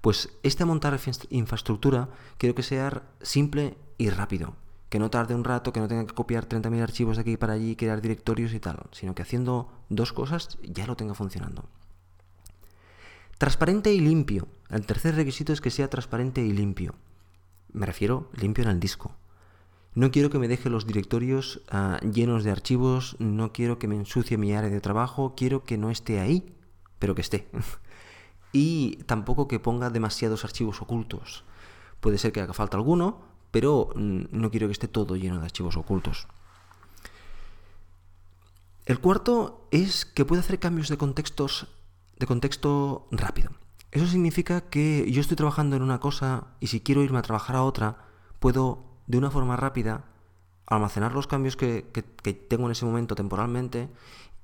Pues 0.01 0.31
este 0.43 0.65
montar 0.65 0.99
infraestructura 1.31 2.09
quiero 2.39 2.55
que 2.55 2.63
sea 2.63 3.03
simple 3.21 3.77
y 3.99 4.11
rápido 4.11 4.57
que 4.93 4.99
no 4.99 5.09
tarde 5.09 5.35
un 5.35 5.43
rato, 5.43 5.73
que 5.73 5.81
no 5.81 5.89
tenga 5.89 6.05
que 6.05 6.13
copiar 6.13 6.47
30.000 6.47 6.83
archivos 6.83 7.17
de 7.17 7.23
aquí 7.23 7.39
para 7.39 7.55
allí, 7.55 7.77
crear 7.77 8.03
directorios 8.03 8.53
y 8.53 8.61
tal, 8.61 8.79
sino 8.91 9.15
que 9.15 9.23
haciendo 9.23 9.73
dos 9.89 10.13
cosas 10.13 10.59
ya 10.63 10.87
lo 10.87 10.97
tenga 10.97 11.15
funcionando. 11.15 11.65
Transparente 13.39 13.95
y 13.95 14.01
limpio. 14.01 14.49
El 14.69 14.85
tercer 14.85 15.15
requisito 15.15 15.55
es 15.55 15.63
que 15.63 15.71
sea 15.71 15.89
transparente 15.89 16.43
y 16.43 16.53
limpio. 16.53 16.95
Me 17.73 17.87
refiero 17.87 18.29
limpio 18.35 18.65
en 18.65 18.71
el 18.71 18.81
disco. 18.81 19.17
No 19.95 20.11
quiero 20.11 20.29
que 20.29 20.39
me 20.39 20.47
deje 20.47 20.69
los 20.69 20.87
directorios 20.87 21.63
ah, 21.71 21.99
llenos 22.01 22.45
de 22.45 22.51
archivos, 22.51 23.17
no 23.19 23.51
quiero 23.51 23.79
que 23.79 23.89
me 23.89 23.97
ensucie 23.97 24.37
mi 24.37 24.53
área 24.53 24.69
de 24.69 24.83
trabajo, 24.83 25.33
quiero 25.35 25.65
que 25.65 25.79
no 25.79 25.91
esté 25.91 26.21
ahí, 26.21 26.55
pero 26.99 27.15
que 27.15 27.23
esté. 27.23 27.49
y 28.53 28.97
tampoco 29.07 29.49
que 29.49 29.59
ponga 29.59 29.89
demasiados 29.89 30.45
archivos 30.45 30.83
ocultos. 30.83 31.45
Puede 32.01 32.19
ser 32.19 32.33
que 32.33 32.43
haga 32.43 32.53
falta 32.53 32.77
alguno, 32.77 33.32
pero 33.53 33.91
mm, 33.95 34.25
no 34.33 34.51
quiero 34.51 34.67
que 34.67 34.73
esté 34.73 34.89
todo 34.89 35.15
lleno 35.15 35.39
de 35.39 35.45
archivos 35.45 35.77
ocultos. 35.77 36.27
El 38.85 38.99
cuarto 38.99 39.69
es 39.71 40.05
que 40.05 40.25
puede 40.25 40.41
hacer 40.41 40.59
cambios 40.59 40.89
de 40.89 40.97
contextos 40.97 41.69
de 42.19 42.27
contexto 42.27 43.09
rápido. 43.11 43.51
Eso 43.91 44.07
significa 44.07 44.61
que 44.63 45.11
yo 45.11 45.21
estoy 45.21 45.37
trabajando 45.37 45.77
en 45.77 45.83
una 45.83 45.99
cosa 45.99 46.47
y 46.61 46.69
si 46.69 46.81
quiero 46.81 47.03
irme 47.03 47.19
a 47.19 47.23
trabajar 47.23 47.57
a 47.57 47.65
otra, 47.65 47.99
puedo 48.39 48.85
de 49.07 49.19
una 49.19 49.31
forma 49.31 49.57
rápida 49.57 50.05
almacenar 50.67 51.13
los 51.13 51.27
cambios 51.27 51.57
que, 51.57 51.83
tengo 52.49 52.67
en 52.67 52.73
ese 52.73 52.87
momento 52.87 53.15
temporalmente 53.15 53.91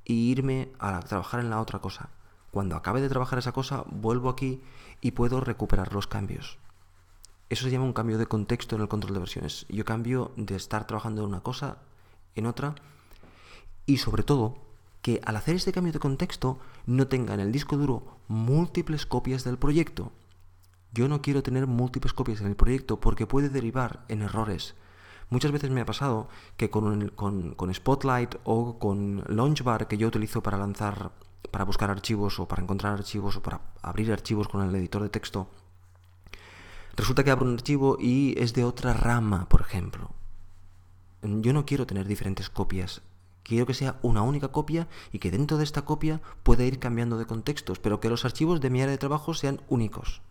e 0.05 0.13
irme 0.13 0.73
a 0.79 1.01
trabajar 1.01 1.41
en 1.41 1.51
la 1.51 1.61
otra 1.61 1.79
cosa. 1.79 2.11
Cuando 2.51 2.77
acabe 2.77 3.01
de 3.01 3.09
trabajar 3.09 3.39
esa 3.39 3.53
cosa, 3.53 3.85
vuelvo 3.87 4.29
aquí 4.29 4.61
y 5.01 5.13
puedo 5.13 5.41
recuperar 5.41 5.93
los 5.93 6.09
cambios. 6.09 6.59
Eso 7.49 7.65
se 7.65 7.71
llama 7.71 7.87
un 7.87 7.95
cambio 7.95 8.19
de 8.19 8.27
contexto 8.27 8.77
en 8.77 8.83
el 8.83 8.89
control 8.89 9.15
de 9.15 9.21
versiones. 9.21 9.65
Yo 9.71 9.85
cambio 9.85 10.33
de 10.37 10.55
estar 10.55 10.87
trabajando 10.87 11.23
en 11.23 11.29
una 11.29 11.41
cosa 11.41 11.79
en 12.35 12.47
otra 12.47 12.75
y 13.87 13.97
sobre 13.97 14.23
todo 14.23 14.59
que 15.01 15.21
al 15.25 15.37
hacer 15.37 15.57
este 15.57 15.73
cambio 15.73 15.95
de 15.95 15.99
contexto 15.99 16.59
no 16.85 17.07
tenga 17.07 17.33
en 17.33 17.41
el 17.41 17.53
disco 17.53 17.79
duro 17.79 18.19
múltiples 18.29 19.07
copias 19.07 19.45
del 19.45 19.59
proyecto. 19.59 20.13
Yo 20.93 21.09
no 21.09 21.23
quiero 21.23 21.43
tener 21.43 21.67
múltiples 21.67 22.13
copias 22.13 22.41
en 22.43 22.49
el 22.49 22.57
proyecto 22.57 23.01
porque 23.01 23.27
puede 23.27 23.49
derivar 23.49 24.05
en 24.09 24.23
errores. 24.23 24.75
Muchas 25.31 25.53
veces 25.53 25.71
me 25.71 25.81
ha 25.81 25.87
pasado 25.87 26.29
que 26.59 26.69
con, 26.69 27.09
con 27.11 27.75
Spotlight 27.75 28.37
o 28.45 28.79
con 28.79 29.25
Launchbar 29.27 29.89
que 29.89 29.97
yo 29.97 30.09
utilizo 30.09 30.43
para 30.43 30.59
lanzar, 30.59 31.13
para 31.51 31.65
buscar 31.65 31.91
archivos 31.91 32.39
o 32.41 32.49
para 32.49 32.63
encontrar 32.63 32.93
archivos 32.93 33.37
o 33.37 33.43
para 33.43 33.61
abrir 33.81 34.13
archivos 34.13 34.49
con 34.49 34.67
el 34.67 34.75
editor 34.75 35.03
de 35.03 35.11
texto, 35.11 35.49
Resulta 36.99 37.23
que 37.23 37.31
abro 37.31 37.47
un 37.47 37.55
archivo 37.55 37.97
y 38.01 38.35
es 38.39 38.55
de 38.55 38.65
otra 38.65 38.93
rama, 38.93 39.49
por 39.49 39.61
ejemplo. 39.61 40.11
Yo 41.23 41.53
no 41.53 41.65
quiero 41.65 41.87
tener 41.87 42.09
diferentes 42.09 42.51
copias. 42.51 43.03
Quiero 43.45 43.67
que 43.67 43.75
sea 43.75 44.01
una 44.03 44.23
única 44.23 44.49
copia 44.49 44.89
y 45.13 45.21
que 45.21 45.31
dentro 45.31 45.59
de 45.59 45.65
esta 45.65 45.83
copia 45.83 46.21
pueda 46.43 46.65
ir 46.65 46.81
cambiando 46.81 47.17
de 47.17 47.25
contextos, 47.25 47.79
pero 47.79 48.01
que 48.01 48.11
los 48.11 48.25
archivos 48.25 48.61
de 48.61 48.71
mi 48.71 48.83
área 48.83 48.91
de 48.91 48.99
trabajo 48.99 49.33
sean 49.33 49.61
únicos. 49.69 50.23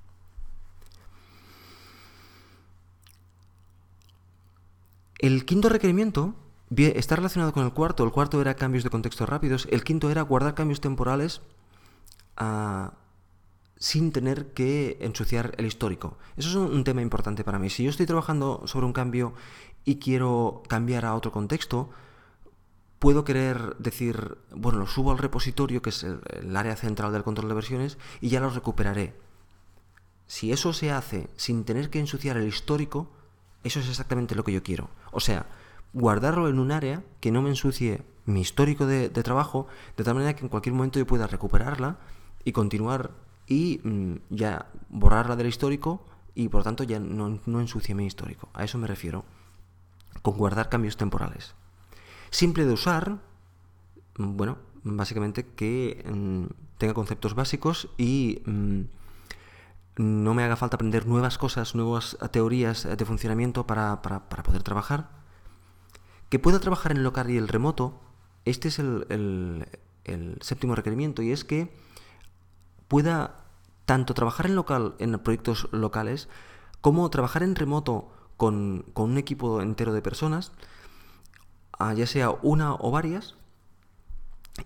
El 5.19 5.45
quinto 5.45 5.69
requerimiento 5.69 6.35
está 6.75 7.15
relacionado 7.15 7.53
con 7.53 7.63
el 7.63 7.71
cuarto. 7.71 8.03
El 8.03 8.11
cuarto 8.11 8.41
era 8.41 8.55
cambios 8.55 8.83
de 8.83 8.89
contexto 8.89 9.25
rápidos. 9.25 9.69
El 9.71 9.85
quinto 9.85 10.11
era 10.11 10.21
guardar 10.21 10.53
cambios 10.53 10.81
temporales 10.81 11.41
a 12.35 12.91
sin 13.79 14.11
tener 14.11 14.53
que 14.53 14.97
ensuciar 15.01 15.53
el 15.57 15.65
histórico. 15.65 16.17
Eso 16.35 16.49
es 16.49 16.55
un 16.55 16.83
tema 16.83 17.01
importante 17.01 17.43
para 17.43 17.59
mí. 17.59 17.69
Si 17.69 17.83
yo 17.83 17.89
estoy 17.89 18.05
trabajando 18.05 18.63
sobre 18.65 18.85
un 18.85 18.93
cambio 18.93 19.33
y 19.85 19.97
quiero 19.97 20.63
cambiar 20.67 21.05
a 21.05 21.15
otro 21.15 21.31
contexto, 21.31 21.89
puedo 22.99 23.23
querer 23.23 23.75
decir, 23.77 24.37
bueno, 24.51 24.79
lo 24.79 24.87
subo 24.87 25.11
al 25.11 25.17
repositorio, 25.17 25.81
que 25.81 25.91
es 25.91 26.03
el, 26.03 26.55
área 26.55 26.75
central 26.75 27.13
del 27.13 27.23
control 27.23 27.49
de 27.49 27.55
versiones, 27.55 27.97
y 28.21 28.29
ya 28.29 28.39
lo 28.39 28.49
recuperaré. 28.49 29.15
Si 30.25 30.51
eso 30.51 30.73
se 30.73 30.91
hace 30.91 31.29
sin 31.37 31.63
tener 31.63 31.89
que 31.89 31.99
ensuciar 31.99 32.37
el 32.37 32.47
histórico, 32.47 33.09
eso 33.63 33.79
es 33.79 33.87
exactamente 33.87 34.35
lo 34.35 34.43
que 34.43 34.51
yo 34.51 34.63
quiero. 34.63 34.89
O 35.11 35.19
sea, 35.19 35.45
guardarlo 35.93 36.49
en 36.49 36.59
un 36.59 36.71
área 36.71 37.03
que 37.21 37.31
no 37.31 37.41
me 37.41 37.49
ensucie 37.49 38.03
mi 38.25 38.41
histórico 38.41 38.85
de, 38.85 39.09
de 39.09 39.23
trabajo, 39.23 39.67
de 39.95 40.03
tal 40.03 40.15
manera 40.15 40.35
que 40.35 40.43
en 40.43 40.49
cualquier 40.49 40.75
momento 40.75 40.99
yo 40.99 41.07
pueda 41.07 41.27
recuperarla 41.27 41.97
y 42.43 42.51
continuar 42.51 43.11
y 43.47 43.79
mm, 43.83 44.15
ya 44.29 44.67
borrarla 44.89 45.35
del 45.35 45.47
histórico 45.47 46.05
y 46.35 46.49
por 46.49 46.63
tanto 46.63 46.83
ya 46.83 46.99
no, 46.99 47.39
no 47.45 47.61
ensucie 47.61 47.95
mi 47.95 48.05
histórico. 48.05 48.49
A 48.53 48.63
eso 48.63 48.77
me 48.77 48.87
refiero 48.87 49.25
con 50.21 50.37
guardar 50.37 50.69
cambios 50.69 50.97
temporales. 50.97 51.55
Simple 52.29 52.65
de 52.65 52.73
usar, 52.73 53.19
mm, 54.17 54.35
bueno, 54.35 54.57
básicamente 54.83 55.45
que 55.45 56.05
mm, 56.07 56.45
tenga 56.77 56.93
conceptos 56.93 57.33
básicos 57.33 57.89
y 57.97 58.41
no 59.95 60.33
me 60.33 60.43
haga 60.43 60.55
falta 60.55 60.75
aprender 60.75 61.07
nuevas 61.07 61.37
cosas, 61.37 61.73
nuevas 61.73 62.17
teorías 62.31 62.87
de 62.97 63.05
funcionamiento 63.05 63.65
para, 63.65 64.01
poder 64.01 64.61
trabajar. 64.61 65.09
Que 66.29 66.39
pueda 66.39 66.59
trabajar 66.59 66.91
en 66.91 66.97
el 66.99 67.03
local 67.03 67.31
y 67.31 67.37
el 67.37 67.47
remoto, 67.47 67.99
este 68.45 68.67
es 68.67 68.79
el 68.79 69.65
séptimo 70.41 70.75
requerimiento 70.75 71.23
y 71.23 71.31
es 71.31 71.43
que 71.45 71.71
pueda 72.87 73.45
tanto 73.85 74.13
trabajar 74.13 74.45
en 74.45 74.55
local, 74.55 74.95
en 74.99 75.17
proyectos 75.19 75.69
locales, 75.71 76.27
como 76.81 77.09
trabajar 77.09 77.43
en 77.43 77.55
remoto 77.55 78.11
con, 78.35 78.85
un 78.93 79.17
equipo 79.17 79.61
entero 79.61 79.93
de 79.93 80.01
personas, 80.01 80.51
ah, 81.79 81.93
ya 81.93 82.05
sea 82.05 82.31
una 82.41 82.75
o 82.75 82.91
varias, 82.91 83.35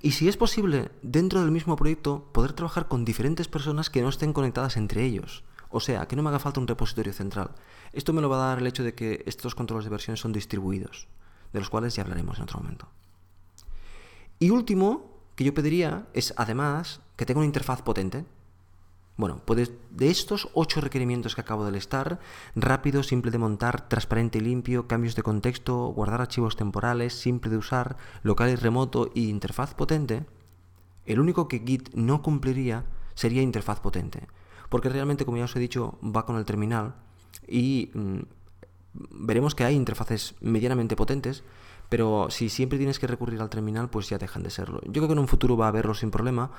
y 0.02 0.12
si 0.12 0.28
es 0.28 0.38
posible, 0.38 0.92
dentro 1.02 1.42
del 1.42 1.52
mismo 1.52 1.76
proyecto, 1.76 2.30
poder 2.32 2.54
trabajar 2.54 2.88
con 2.88 3.04
diferentes 3.04 3.48
personas 3.48 3.90
que 3.90 4.02
no 4.02 4.10
estén 4.10 4.34
conectadas 4.34 4.78
entre 4.78 5.04
ellos. 5.04 5.44
O 5.70 5.80
sea, 5.80 6.08
que 6.08 6.16
no 6.16 6.24
me 6.24 6.30
haga 6.30 6.40
falta 6.40 6.60
un 6.60 6.68
repositorio 6.68 7.14
central. 7.14 7.52
Esto 7.94 8.14
me 8.14 8.22
lo 8.22 8.30
va 8.30 8.38
a 8.38 8.48
dar 8.50 8.60
el 8.60 8.68
hecho 8.68 8.84
de 8.84 8.94
que 8.94 9.24
estos 9.26 9.56
controles 9.56 9.86
de 9.86 9.92
versiones 9.92 10.20
son 10.20 10.32
distribuidos, 10.32 11.08
de 11.52 11.60
los 11.60 11.70
cuales 11.70 11.96
ya 11.96 12.04
hablaremos 12.04 12.38
en 12.38 12.44
otro 12.44 12.60
momento. 12.60 12.88
Y 14.40 14.50
último, 14.50 15.11
que 15.42 15.46
yo 15.46 15.56
pediría 15.56 16.06
es, 16.14 16.36
además, 16.38 17.02
que 17.16 17.26
tenga 17.26 17.40
una 17.40 17.48
interfaz 17.48 17.82
potente. 17.82 18.26
Bueno, 19.18 19.42
pues 19.44 19.72
de 19.90 20.12
estos 20.12 20.50
ocho 20.54 20.82
requerimientos 20.82 21.34
que 21.34 21.42
acabo 21.42 21.66
de 21.66 21.72
listar, 21.72 22.20
rápido, 22.56 23.02
simple 23.02 23.32
de 23.32 23.40
montar, 23.40 23.90
transparente 23.90 24.38
y 24.38 24.42
limpio, 24.42 24.88
cambios 24.88 25.16
de 25.16 25.24
contexto, 25.24 25.88
guardar 25.88 26.22
archivos 26.22 26.56
temporales, 26.56 27.14
simple 27.14 27.50
de 27.50 27.58
usar, 27.58 27.98
local 28.22 28.52
y 28.52 28.56
remoto 28.56 29.10
y 29.16 29.30
interfaz 29.30 29.74
potente, 29.74 30.28
el 31.08 31.20
único 31.20 31.48
que 31.48 31.64
Git 31.66 31.90
no 31.96 32.22
cumpliría 32.22 32.86
sería 33.16 33.42
interfaz 33.42 33.80
potente. 33.80 34.28
Porque 34.70 34.90
realmente, 34.90 35.26
como 35.26 35.38
ya 35.38 35.46
os 35.46 35.56
he 35.56 35.60
dicho, 35.60 35.98
va 36.04 36.28
con 36.28 36.38
el 36.38 36.46
terminal 36.46 36.94
y 37.48 37.90
mm, 37.96 38.20
veremos 39.10 39.56
que 39.56 39.64
hay 39.64 39.74
interfaces 39.74 40.36
medianamente 40.40 40.96
potentes, 40.96 41.44
pero 41.92 42.28
si 42.30 42.48
siempre 42.48 42.78
tienes 42.78 43.00
que 43.00 43.06
recurrir 43.06 43.42
al 43.42 43.50
terminal, 43.50 43.90
pues 43.90 44.08
ya 44.08 44.18
dejan 44.18 44.44
de 44.44 44.50
serlo. 44.50 44.80
Yo 44.86 44.94
creo 44.94 45.08
que 45.08 45.12
en 45.12 45.20
un 45.20 45.28
futuro 45.28 45.58
va 45.58 45.66
a 45.66 45.68
haberlo 45.68 45.94
sin 45.94 46.10
problema, 46.10 46.50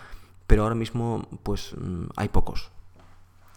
pero 0.46 0.62
ahora 0.62 0.74
mismo 0.74 1.26
pues 1.42 1.74
mm, 1.74 2.08
hay 2.16 2.28
pocos. 2.28 2.70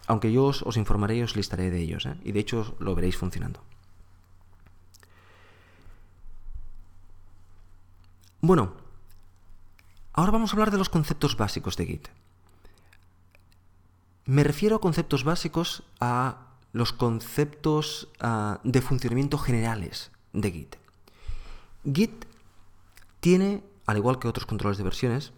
Aunque 0.06 0.32
yo 0.32 0.46
os, 0.46 0.76
informaré 0.78 1.18
y 1.18 1.22
os 1.22 1.36
listaré 1.36 1.70
de 1.70 1.78
ellos, 1.78 2.06
¿eh? 2.06 2.16
y 2.24 2.32
de 2.32 2.40
hecho 2.40 2.74
lo 2.78 2.94
veréis 2.94 3.18
funcionando. 3.18 3.60
Bueno, 8.40 8.72
ahora 10.14 10.32
vamos 10.32 10.52
a 10.52 10.54
hablar 10.54 10.70
de 10.70 10.78
los 10.78 10.88
conceptos 10.88 11.36
básicos 11.36 11.76
de 11.76 11.84
Git. 11.84 12.08
Me 14.24 14.44
refiero 14.44 14.76
a 14.76 14.80
conceptos 14.80 15.24
básicos 15.24 15.82
a 16.00 16.38
los 16.72 16.94
conceptos 16.94 18.08
ah, 18.20 18.60
de 18.64 18.80
funcionamiento 18.80 19.36
generales 19.36 20.10
de 20.32 20.52
Git. 20.52 20.85
Git 21.92 22.24
tiene, 23.20 23.62
al 23.86 23.96
igual 23.96 24.18
que 24.18 24.28
otros 24.28 24.46
controles 24.46 24.78
de 24.78 24.84
versiones, 24.84 25.32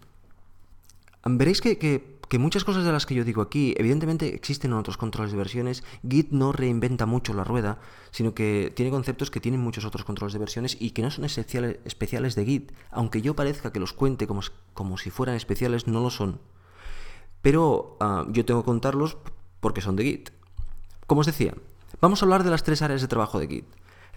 veréis 1.25 1.61
que, 1.61 2.19
muchas 2.39 2.63
cosas 2.63 2.83
de 2.83 2.91
las 2.91 3.05
que 3.05 3.15
yo 3.15 3.23
digo 3.23 3.41
aquí, 3.41 3.73
evidentemente 3.77 4.35
existen 4.35 4.71
en 4.71 4.77
otros 4.77 4.97
controles 4.97 5.31
de 5.31 5.37
versiones. 5.37 5.83
Git 6.07 6.31
no 6.31 6.51
reinventa 6.51 7.05
mucho 7.05 7.33
la 7.33 7.43
rueda, 7.43 7.79
sino 8.11 8.33
que 8.33 8.71
tiene 8.75 8.91
conceptos 8.91 9.31
que 9.31 9.39
tienen 9.39 9.61
muchos 9.61 9.85
otros 9.85 10.05
controles 10.05 10.33
de 10.33 10.39
versiones 10.39 10.77
y 10.79 10.91
que 10.91 11.01
no 11.01 11.11
son 11.11 11.25
especiales 11.25 12.35
de 12.35 12.45
Git. 12.45 12.71
Aunque 12.91 13.21
yo 13.21 13.35
parezca 13.35 13.71
que 13.71 13.79
los 13.79 13.93
cuente 13.93 14.27
como, 14.27 14.41
como 14.73 14.97
si 14.97 15.09
fueran 15.09 15.35
especiales, 15.35 15.87
no 15.87 16.01
lo 16.01 16.09
son. 16.09 16.39
Pero 17.41 17.97
ah, 17.99 18.25
yo 18.29 18.45
tengo 18.45 18.61
que 18.61 18.65
contarlos 18.65 19.17
porque 19.59 19.81
son 19.81 19.95
de 19.95 20.03
Git. 20.03 20.29
Como 21.07 21.21
os 21.21 21.27
decía, 21.27 21.53
vamos 22.01 22.21
a 22.21 22.25
hablar 22.25 22.43
de 22.43 22.51
las 22.51 22.63
tres 22.63 22.81
áreas 22.81 23.01
de 23.01 23.07
trabajo 23.07 23.39
de 23.39 23.47
Git. 23.47 23.65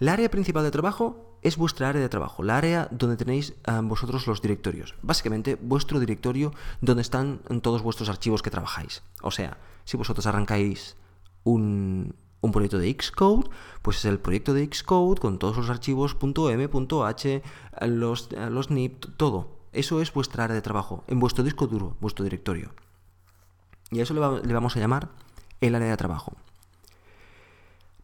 La 0.03 0.11
área 0.11 0.29
principal 0.29 0.65
de 0.65 0.71
trabajo 0.71 1.39
es 1.43 1.55
vuestra 1.55 1.87
área 1.87 2.01
de 2.01 2.09
trabajo, 2.09 2.43
la 2.43 2.57
área 2.57 2.89
donde 2.91 3.15
tenéis 3.15 3.53
ah, 3.63 3.79
vosotros 3.81 4.27
los 4.27 4.41
directorios. 4.41 4.95
Básicamente, 5.01 5.55
vuestro 5.55 5.97
directorio 5.97 6.51
donde 6.81 7.01
están 7.01 7.39
todos 7.61 7.81
vuestros 7.81 8.09
archivos 8.09 8.41
que 8.41 8.49
trabajáis. 8.49 9.01
O 9.21 9.31
sea, 9.31 9.59
si 9.85 9.95
vosotros 9.95 10.25
arrancáis 10.25 10.97
un, 11.45 12.15
proyecto 12.51 12.79
de 12.79 12.91
Xcode, 12.99 13.49
pues 13.81 13.99
es 13.99 14.03
el 14.03 14.19
proyecto 14.19 14.53
de 14.53 14.67
Xcode 14.69 15.21
con 15.21 15.39
todos 15.39 15.55
los 15.55 15.69
archivos 15.69 16.17
.m, 16.21 16.69
.h, 16.69 17.43
los, 17.87 18.29
los 18.49 18.71
NIP, 18.71 19.05
todo. 19.15 19.55
Eso 19.71 20.01
es 20.01 20.11
vuestra 20.11 20.43
área 20.43 20.55
de 20.55 20.61
trabajo, 20.61 21.05
en 21.07 21.21
vuestro 21.21 21.45
disco 21.45 21.65
duro, 21.67 21.95
vuestro 22.01 22.25
directorio. 22.25 22.73
Y 23.89 24.01
a 24.01 24.03
eso 24.03 24.13
le 24.13 24.53
vamos 24.53 24.75
a 24.75 24.79
llamar 24.81 25.11
el 25.61 25.75
área 25.75 25.91
de 25.91 25.95
trabajo. 25.95 26.33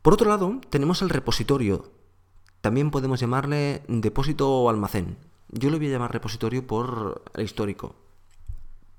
Por 0.02 0.14
otro 0.14 0.30
lado, 0.30 0.62
tenemos 0.70 1.02
el 1.02 1.10
repositorio. 1.10 1.92
También 2.62 2.92
podemos 2.92 3.20
llamarle 3.20 3.84
depósito 3.88 4.50
o 4.50 4.70
almacén. 4.70 5.18
Yo 5.50 5.70
le 5.70 5.78
voy 5.78 5.88
a 5.88 5.92
llamar 5.92 6.14
repositorio 6.14 6.66
por 6.66 7.24
el 7.34 7.44
histórico. 7.44 7.96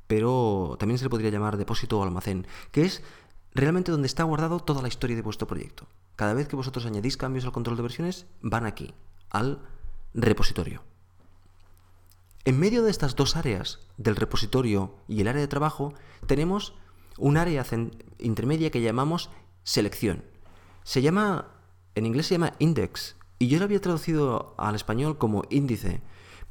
Pero 0.06 0.76
también 0.78 0.98
se 0.98 1.04
le 1.04 1.10
podría 1.10 1.30
llamar 1.30 1.56
depósito 1.56 1.98
o 1.98 2.02
almacén, 2.02 2.46
que 2.72 2.82
es 2.82 3.02
realmente 3.54 3.92
donde 3.92 4.06
está 4.06 4.24
guardado 4.24 4.60
toda 4.60 4.82
la 4.82 4.88
historia 4.88 5.16
de 5.16 5.22
vuestro 5.22 5.46
proyecto. 5.46 5.86
Cada 6.16 6.34
vez 6.34 6.48
que 6.48 6.56
vosotros 6.56 6.84
añadís 6.84 7.16
cambios 7.16 7.44
al 7.44 7.52
control 7.52 7.76
de 7.76 7.82
versiones, 7.82 8.26
van 8.42 8.66
aquí, 8.66 8.92
al 9.30 9.60
repositorio. 10.12 10.82
En 12.44 12.58
medio 12.58 12.82
de 12.82 12.90
estas 12.90 13.16
dos 13.16 13.36
áreas, 13.36 13.80
del 13.96 14.16
repositorio 14.16 14.94
y 15.08 15.20
el 15.20 15.28
área 15.28 15.40
de 15.40 15.48
trabajo, 15.48 15.94
tenemos 16.26 16.74
un 17.16 17.36
área 17.36 17.64
intermedia 18.18 18.70
que 18.70 18.82
llamamos 18.82 19.30
selección. 19.62 20.24
Se 20.82 21.02
llama, 21.02 21.48
en 21.94 22.06
inglés 22.06 22.26
se 22.26 22.34
llama 22.34 22.54
index, 22.58 23.16
y 23.38 23.48
yo 23.48 23.58
lo 23.58 23.64
había 23.64 23.80
traducido 23.80 24.54
al 24.58 24.74
español 24.74 25.18
como 25.18 25.44
índice, 25.50 26.02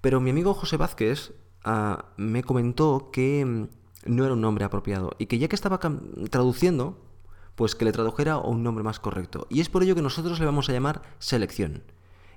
pero 0.02 0.20
mi 0.20 0.30
amigo 0.30 0.54
José 0.54 0.78
Vázquez 0.78 1.34
ah, 1.64 2.06
me 2.18 2.44
comentó 2.44 3.10
que 3.12 3.46
mm, 3.46 3.68
no 4.06 4.26
era 4.26 4.34
un 4.34 4.42
nombre 4.42 4.66
apropiado 4.66 5.12
y 5.20 5.26
que 5.26 5.38
ya 5.38 5.48
que 5.48 5.56
estaba 5.56 5.80
traduciendo, 6.30 6.98
pues 7.56 7.76
que 7.76 7.86
le 7.86 7.92
tradujera 7.92 8.38
un 8.38 8.64
nombre 8.64 8.84
más 8.84 9.00
correcto. 9.00 9.46
Y 9.50 9.60
es 9.60 9.70
por 9.70 9.84
ello 9.84 9.96
que 9.96 10.02
nosotros 10.02 10.40
le 10.40 10.46
vamos 10.46 10.70
a 10.70 10.72
llamar 10.72 11.02
selección. 11.20 11.84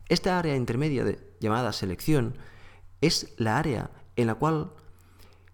Esta 0.08 0.38
área 0.38 0.56
intermedia 0.56 1.16
llamada 1.40 1.72
selección 1.72 2.36
es 3.00 3.32
la 3.38 3.56
área 3.56 3.90
en 4.16 4.26
la 4.26 4.34
cual 4.34 4.72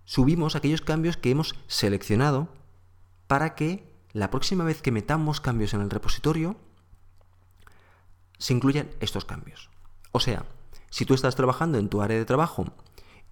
subimos 0.04 0.56
aquellos 0.56 0.80
cambios 0.80 1.16
que 1.16 1.30
hemos 1.30 1.54
seleccionado 1.66 2.48
para 3.26 3.54
que 3.54 3.86
la 4.18 4.30
próxima 4.30 4.64
vez 4.64 4.82
que 4.82 4.90
metamos 4.90 5.40
cambios 5.40 5.74
en 5.74 5.80
el 5.80 5.90
repositorio, 5.90 6.56
se 8.38 8.52
incluyan 8.52 8.90
estos 8.98 9.24
cambios. 9.24 9.70
O 10.10 10.18
sea, 10.18 10.44
si 10.90 11.04
tú 11.04 11.14
estás 11.14 11.36
trabajando 11.36 11.78
en 11.78 11.88
tu 11.88 12.02
área 12.02 12.18
de 12.18 12.24
trabajo 12.24 12.66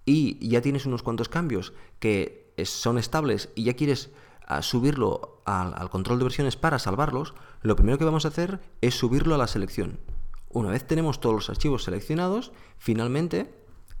y 0.05 0.47
ya 0.47 0.61
tienes 0.61 0.85
unos 0.85 1.03
cuantos 1.03 1.27
cambios 1.27 1.73
que 1.99 2.53
son 2.63 2.97
estables 2.97 3.49
y 3.53 3.65
ya 3.65 3.73
quieres 3.73 4.11
ah, 4.45 4.61
subirlo 4.61 5.41
al, 5.45 5.73
al, 5.73 5.89
control 5.89 6.19
de 6.19 6.25
versiones 6.25 6.55
para 6.55 6.79
salvarlos, 6.79 7.33
lo 7.61 7.75
primero 7.75 7.97
que 7.97 8.05
vamos 8.05 8.23
a 8.23 8.29
hacer 8.29 8.61
es 8.79 8.95
subirlo 8.95 9.35
a 9.35 9.37
la 9.37 9.47
selección. 9.47 9.99
Una 10.47 10.69
vez 10.69 10.87
tenemos 10.87 11.19
todos 11.19 11.35
los 11.35 11.49
archivos 11.49 11.83
seleccionados, 11.83 12.53
finalmente 12.77 13.53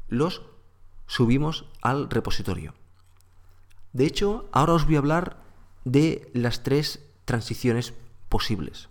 los 0.07 0.41
subimos 1.05 1.65
al 1.81 2.09
repositorio. 2.09 2.75
De 3.91 4.05
hecho, 4.05 4.47
ahora 4.53 4.73
os 4.73 4.85
voy 4.85 4.95
a 4.95 4.99
hablar 4.99 5.46
de 5.91 6.29
las 6.33 6.63
tres 6.63 6.99
transiciones 7.25 7.93
posibles. 8.29 8.89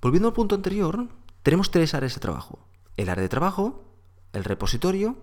Volviendo 0.00 0.28
al 0.28 0.34
punto 0.34 0.54
anterior, 0.54 1.08
tenemos 1.42 1.70
tres 1.70 1.94
áreas 1.94 2.14
de 2.14 2.20
trabajo. 2.20 2.58
El 2.96 3.08
área 3.08 3.22
de 3.22 3.28
trabajo, 3.28 3.84
el 4.32 4.44
repositorio 4.44 5.16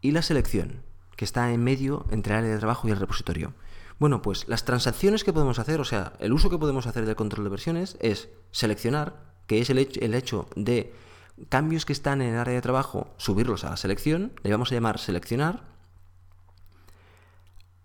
y 0.00 0.12
la 0.12 0.22
selección, 0.22 0.82
que 1.16 1.24
está 1.24 1.52
en 1.52 1.64
medio 1.64 2.06
entre 2.10 2.34
el 2.34 2.38
área 2.38 2.52
de 2.52 2.58
trabajo 2.58 2.86
y 2.86 2.92
el 2.92 2.98
repositorio. 2.98 3.54
Bueno, 3.98 4.22
pues 4.22 4.46
las 4.46 4.64
transacciones 4.64 5.24
que 5.24 5.32
podemos 5.32 5.58
hacer, 5.58 5.80
o 5.80 5.84
sea, 5.84 6.12
el 6.20 6.32
uso 6.32 6.50
que 6.50 6.58
podemos 6.58 6.86
hacer 6.86 7.06
del 7.06 7.16
control 7.16 7.44
de 7.44 7.50
versiones 7.50 7.96
es 8.00 8.28
seleccionar, 8.52 9.34
que 9.46 9.60
es 9.60 9.70
el 9.70 9.78
hecho, 9.78 10.48
de 10.54 10.94
cambios 11.48 11.84
que 11.84 11.92
están 11.92 12.22
en 12.22 12.34
el 12.34 12.38
área 12.38 12.54
de 12.54 12.62
trabajo, 12.62 13.08
subirlos 13.16 13.64
a 13.64 13.70
la 13.70 13.76
selección, 13.76 14.32
le 14.42 14.50
vamos 14.50 14.70
a 14.70 14.74
llamar 14.74 14.98
seleccionar, 14.98 15.75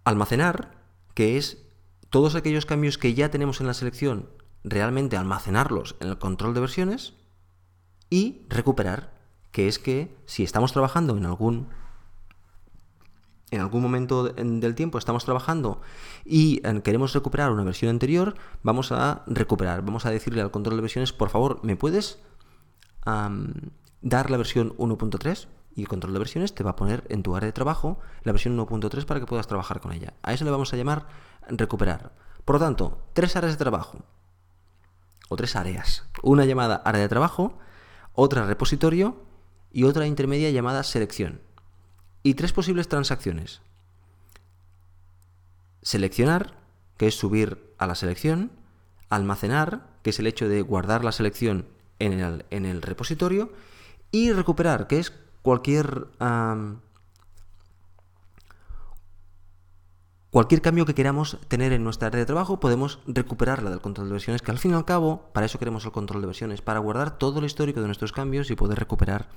Almacenar, 0.03 0.71
que 1.13 1.37
es 1.37 1.65
todos 2.09 2.35
aquellos 2.35 2.65
cambios 2.65 2.97
que 2.97 3.13
ya 3.13 3.31
tenemos 3.31 3.61
en 3.61 3.67
la 3.67 3.73
selección, 3.73 4.29
realmente 4.63 5.17
almacenarlos 5.17 5.95
en 5.99 6.09
el 6.09 6.17
control 6.17 6.53
de 6.53 6.61
versiones. 6.61 7.13
Y 8.09 8.41
recuperar, 8.49 9.13
que 9.51 9.67
es 9.67 9.79
que 9.79 10.15
si 10.25 10.43
estamos 10.43 10.73
trabajando 10.73 11.15
en 11.17 11.25
algún 11.25 11.69
en 13.51 13.59
algún 13.59 13.81
momento 13.81 14.23
del 14.23 14.75
tiempo 14.75 14.97
estamos 14.97 15.25
trabajando 15.25 15.81
y 16.23 16.61
queremos 16.83 17.13
recuperar 17.13 17.51
una 17.51 17.65
versión 17.65 17.89
anterior, 17.89 18.35
vamos 18.63 18.93
a 18.93 19.23
recuperar, 19.27 19.83
vamos 19.83 20.05
a 20.05 20.09
decirle 20.09 20.41
al 20.41 20.51
control 20.51 20.77
de 20.77 20.81
versiones, 20.81 21.11
por 21.11 21.29
favor, 21.29 21.59
¿me 21.61 21.75
puedes 21.75 22.19
dar 23.05 24.31
la 24.31 24.37
versión 24.37 24.75
1.3? 24.77 25.47
Y 25.75 25.81
el 25.81 25.87
control 25.87 26.13
de 26.13 26.19
versiones 26.19 26.53
te 26.53 26.63
va 26.63 26.71
a 26.71 26.75
poner 26.75 27.05
en 27.09 27.23
tu 27.23 27.35
área 27.35 27.47
de 27.47 27.53
trabajo 27.53 27.99
la 28.23 28.31
versión 28.31 28.57
1.3 28.57 29.05
para 29.05 29.19
que 29.19 29.25
puedas 29.25 29.47
trabajar 29.47 29.79
con 29.79 29.93
ella. 29.93 30.13
A 30.21 30.33
eso 30.33 30.45
le 30.45 30.51
vamos 30.51 30.73
a 30.73 30.77
llamar 30.77 31.07
recuperar. 31.47 32.11
Por 32.45 32.55
lo 32.55 32.59
tanto, 32.59 33.07
tres 33.13 33.35
áreas 33.35 33.53
de 33.53 33.57
trabajo, 33.57 34.03
o 35.31 35.35
tres 35.37 35.55
áreas. 35.55 36.03
Una 36.23 36.43
llamada 36.43 36.81
área 36.83 37.01
de 37.01 37.07
trabajo, 37.07 37.57
otra 38.13 38.45
repositorio 38.45 39.23
y 39.71 39.85
otra 39.85 40.05
intermedia 40.05 40.49
llamada 40.49 40.83
selección. 40.83 41.39
Y 42.21 42.33
tres 42.33 42.51
posibles 42.51 42.89
transacciones. 42.89 43.61
Seleccionar, 45.81 46.53
que 46.97 47.07
es 47.07 47.15
subir 47.15 47.73
a 47.77 47.87
la 47.87 47.95
selección. 47.95 48.51
Almacenar, 49.09 49.87
que 50.03 50.09
es 50.09 50.19
el 50.19 50.27
hecho 50.27 50.49
de 50.49 50.61
guardar 50.61 51.05
la 51.05 51.13
selección 51.13 51.65
en 51.99 52.19
el, 52.19 52.45
en 52.49 52.65
el 52.65 52.81
repositorio. 52.81 53.53
Y 54.11 54.33
recuperar, 54.33 54.87
que 54.87 54.99
es 54.99 55.13
cualquier, 55.41 56.07
cualquier 60.29 60.61
cambio 60.61 60.85
que 60.85 60.95
queramos 60.95 61.37
tener 61.47 61.73
en 61.73 61.83
nuestra 61.83 62.07
área 62.07 62.19
de 62.19 62.25
trabajo, 62.25 62.59
podemos 62.59 62.99
recuperarla 63.07 63.69
del 63.69 63.81
control 63.81 64.07
de 64.07 64.13
versiones, 64.13 64.41
que 64.41 64.51
al 64.51 64.59
fin 64.59 64.71
y 64.71 64.75
al 64.75 64.85
cabo, 64.85 65.29
para 65.33 65.45
eso 65.45 65.59
queremos 65.59 65.85
el 65.85 65.91
control 65.91 66.21
de 66.21 66.27
versiones, 66.27 66.61
para 66.61 66.79
guardar 66.79 67.17
todo 67.17 67.39
el 67.39 67.45
histórico 67.45 67.81
de 67.81 67.87
nuestros 67.87 68.11
cambios 68.11 68.51
y 68.51 68.55
poder 68.55 68.79
recuperar 68.79 69.29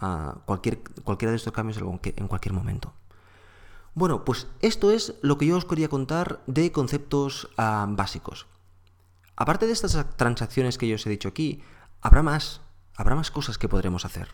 uh, 0.00 0.38
cualquier, 0.44 0.80
cualquiera 1.02 1.30
de 1.30 1.36
estos 1.36 1.52
cambios 1.52 1.78
en 1.78 2.28
cualquier 2.28 2.52
momento. 2.52 2.92
Bueno, 3.94 4.26
pues 4.26 4.46
esto 4.60 4.90
es 4.90 5.14
lo 5.22 5.38
que 5.38 5.46
yo 5.46 5.56
os 5.56 5.64
quería 5.64 5.88
contar 5.88 6.42
de 6.46 6.70
conceptos 6.70 7.48
básicos. 7.56 8.46
Aparte 9.36 9.66
de 9.66 9.72
estas 9.72 10.16
transacciones 10.16 10.76
que 10.76 10.86
yo 10.86 10.96
os 10.96 11.06
he 11.06 11.10
dicho 11.10 11.28
aquí, 11.28 11.62
habrá 12.02 12.22
más, 12.22 12.60
habrá 12.94 13.14
más 13.14 13.30
cosas 13.30 13.56
que 13.56 13.70
podremos 13.70 14.04
hacer 14.04 14.28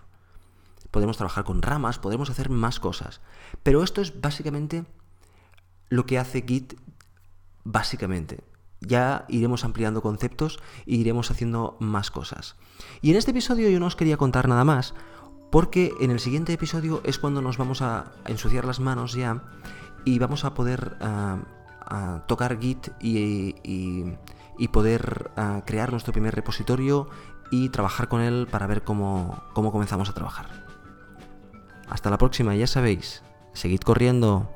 podemos 0.92 1.16
trabajar 1.16 1.42
con 1.42 1.62
ramas, 1.62 1.98
podemos 1.98 2.31
hacer 2.31 2.50
más 2.50 2.78
cosas. 2.78 3.20
Pero 3.64 3.83
esto 3.83 4.00
es 4.00 4.20
básicamente 4.20 4.85
lo 5.88 6.07
que 6.07 6.18
hace 6.18 6.44
Git 6.46 6.74
básicamente. 7.64 8.44
Ya 8.81 9.24
iremos 9.28 9.64
ampliando 9.64 10.02
conceptos 10.02 10.61
e 10.87 10.94
iremos 10.94 11.31
haciendo 11.31 11.76
más 11.81 12.11
cosas. 12.11 12.57
Y 13.00 13.11
en 13.11 13.16
este 13.16 13.31
episodio 13.31 13.68
yo 13.70 13.81
no 13.81 13.87
os 13.87 13.96
quería 13.96 14.16
contar 14.16 14.48
nada 14.48 14.64
más, 14.64 14.94
porque 15.50 15.92
en 16.00 16.11
el 16.11 16.20
siguiente 16.20 16.52
episodio 16.52 17.00
es 17.05 17.18
cuando 17.18 17.42
nos 17.42 17.59
vamos 17.59 17.83
a 17.83 18.12
ensuciar 18.26 18.64
las 18.64 18.81
manos 18.81 19.14
ya 19.14 19.42
y 20.05 20.18
vamos 20.18 20.44
a 20.44 20.55
poder 20.55 20.96
ah, 21.00 22.24
tocar 22.26 22.59
Git 22.59 22.88
y, 23.00 24.16
poder 24.72 25.31
ah, 25.37 25.62
crear 25.64 25.90
nuestro 25.90 26.12
primer 26.12 26.35
repositorio 26.35 27.09
y 27.50 27.68
trabajar 27.68 28.09
con 28.09 28.20
él 28.22 28.48
para 28.50 28.66
ver 28.66 28.83
cómo, 28.83 29.42
cómo 29.52 29.72
comenzamos 29.72 30.09
a 30.09 30.14
trabajar. 30.14 30.62
Hasta 31.92 32.09
la 32.09 32.16
próxima, 32.16 32.55
ya 32.57 32.66
sabéis, 32.66 33.22
seguid 33.52 33.81
corriendo. 33.81 34.48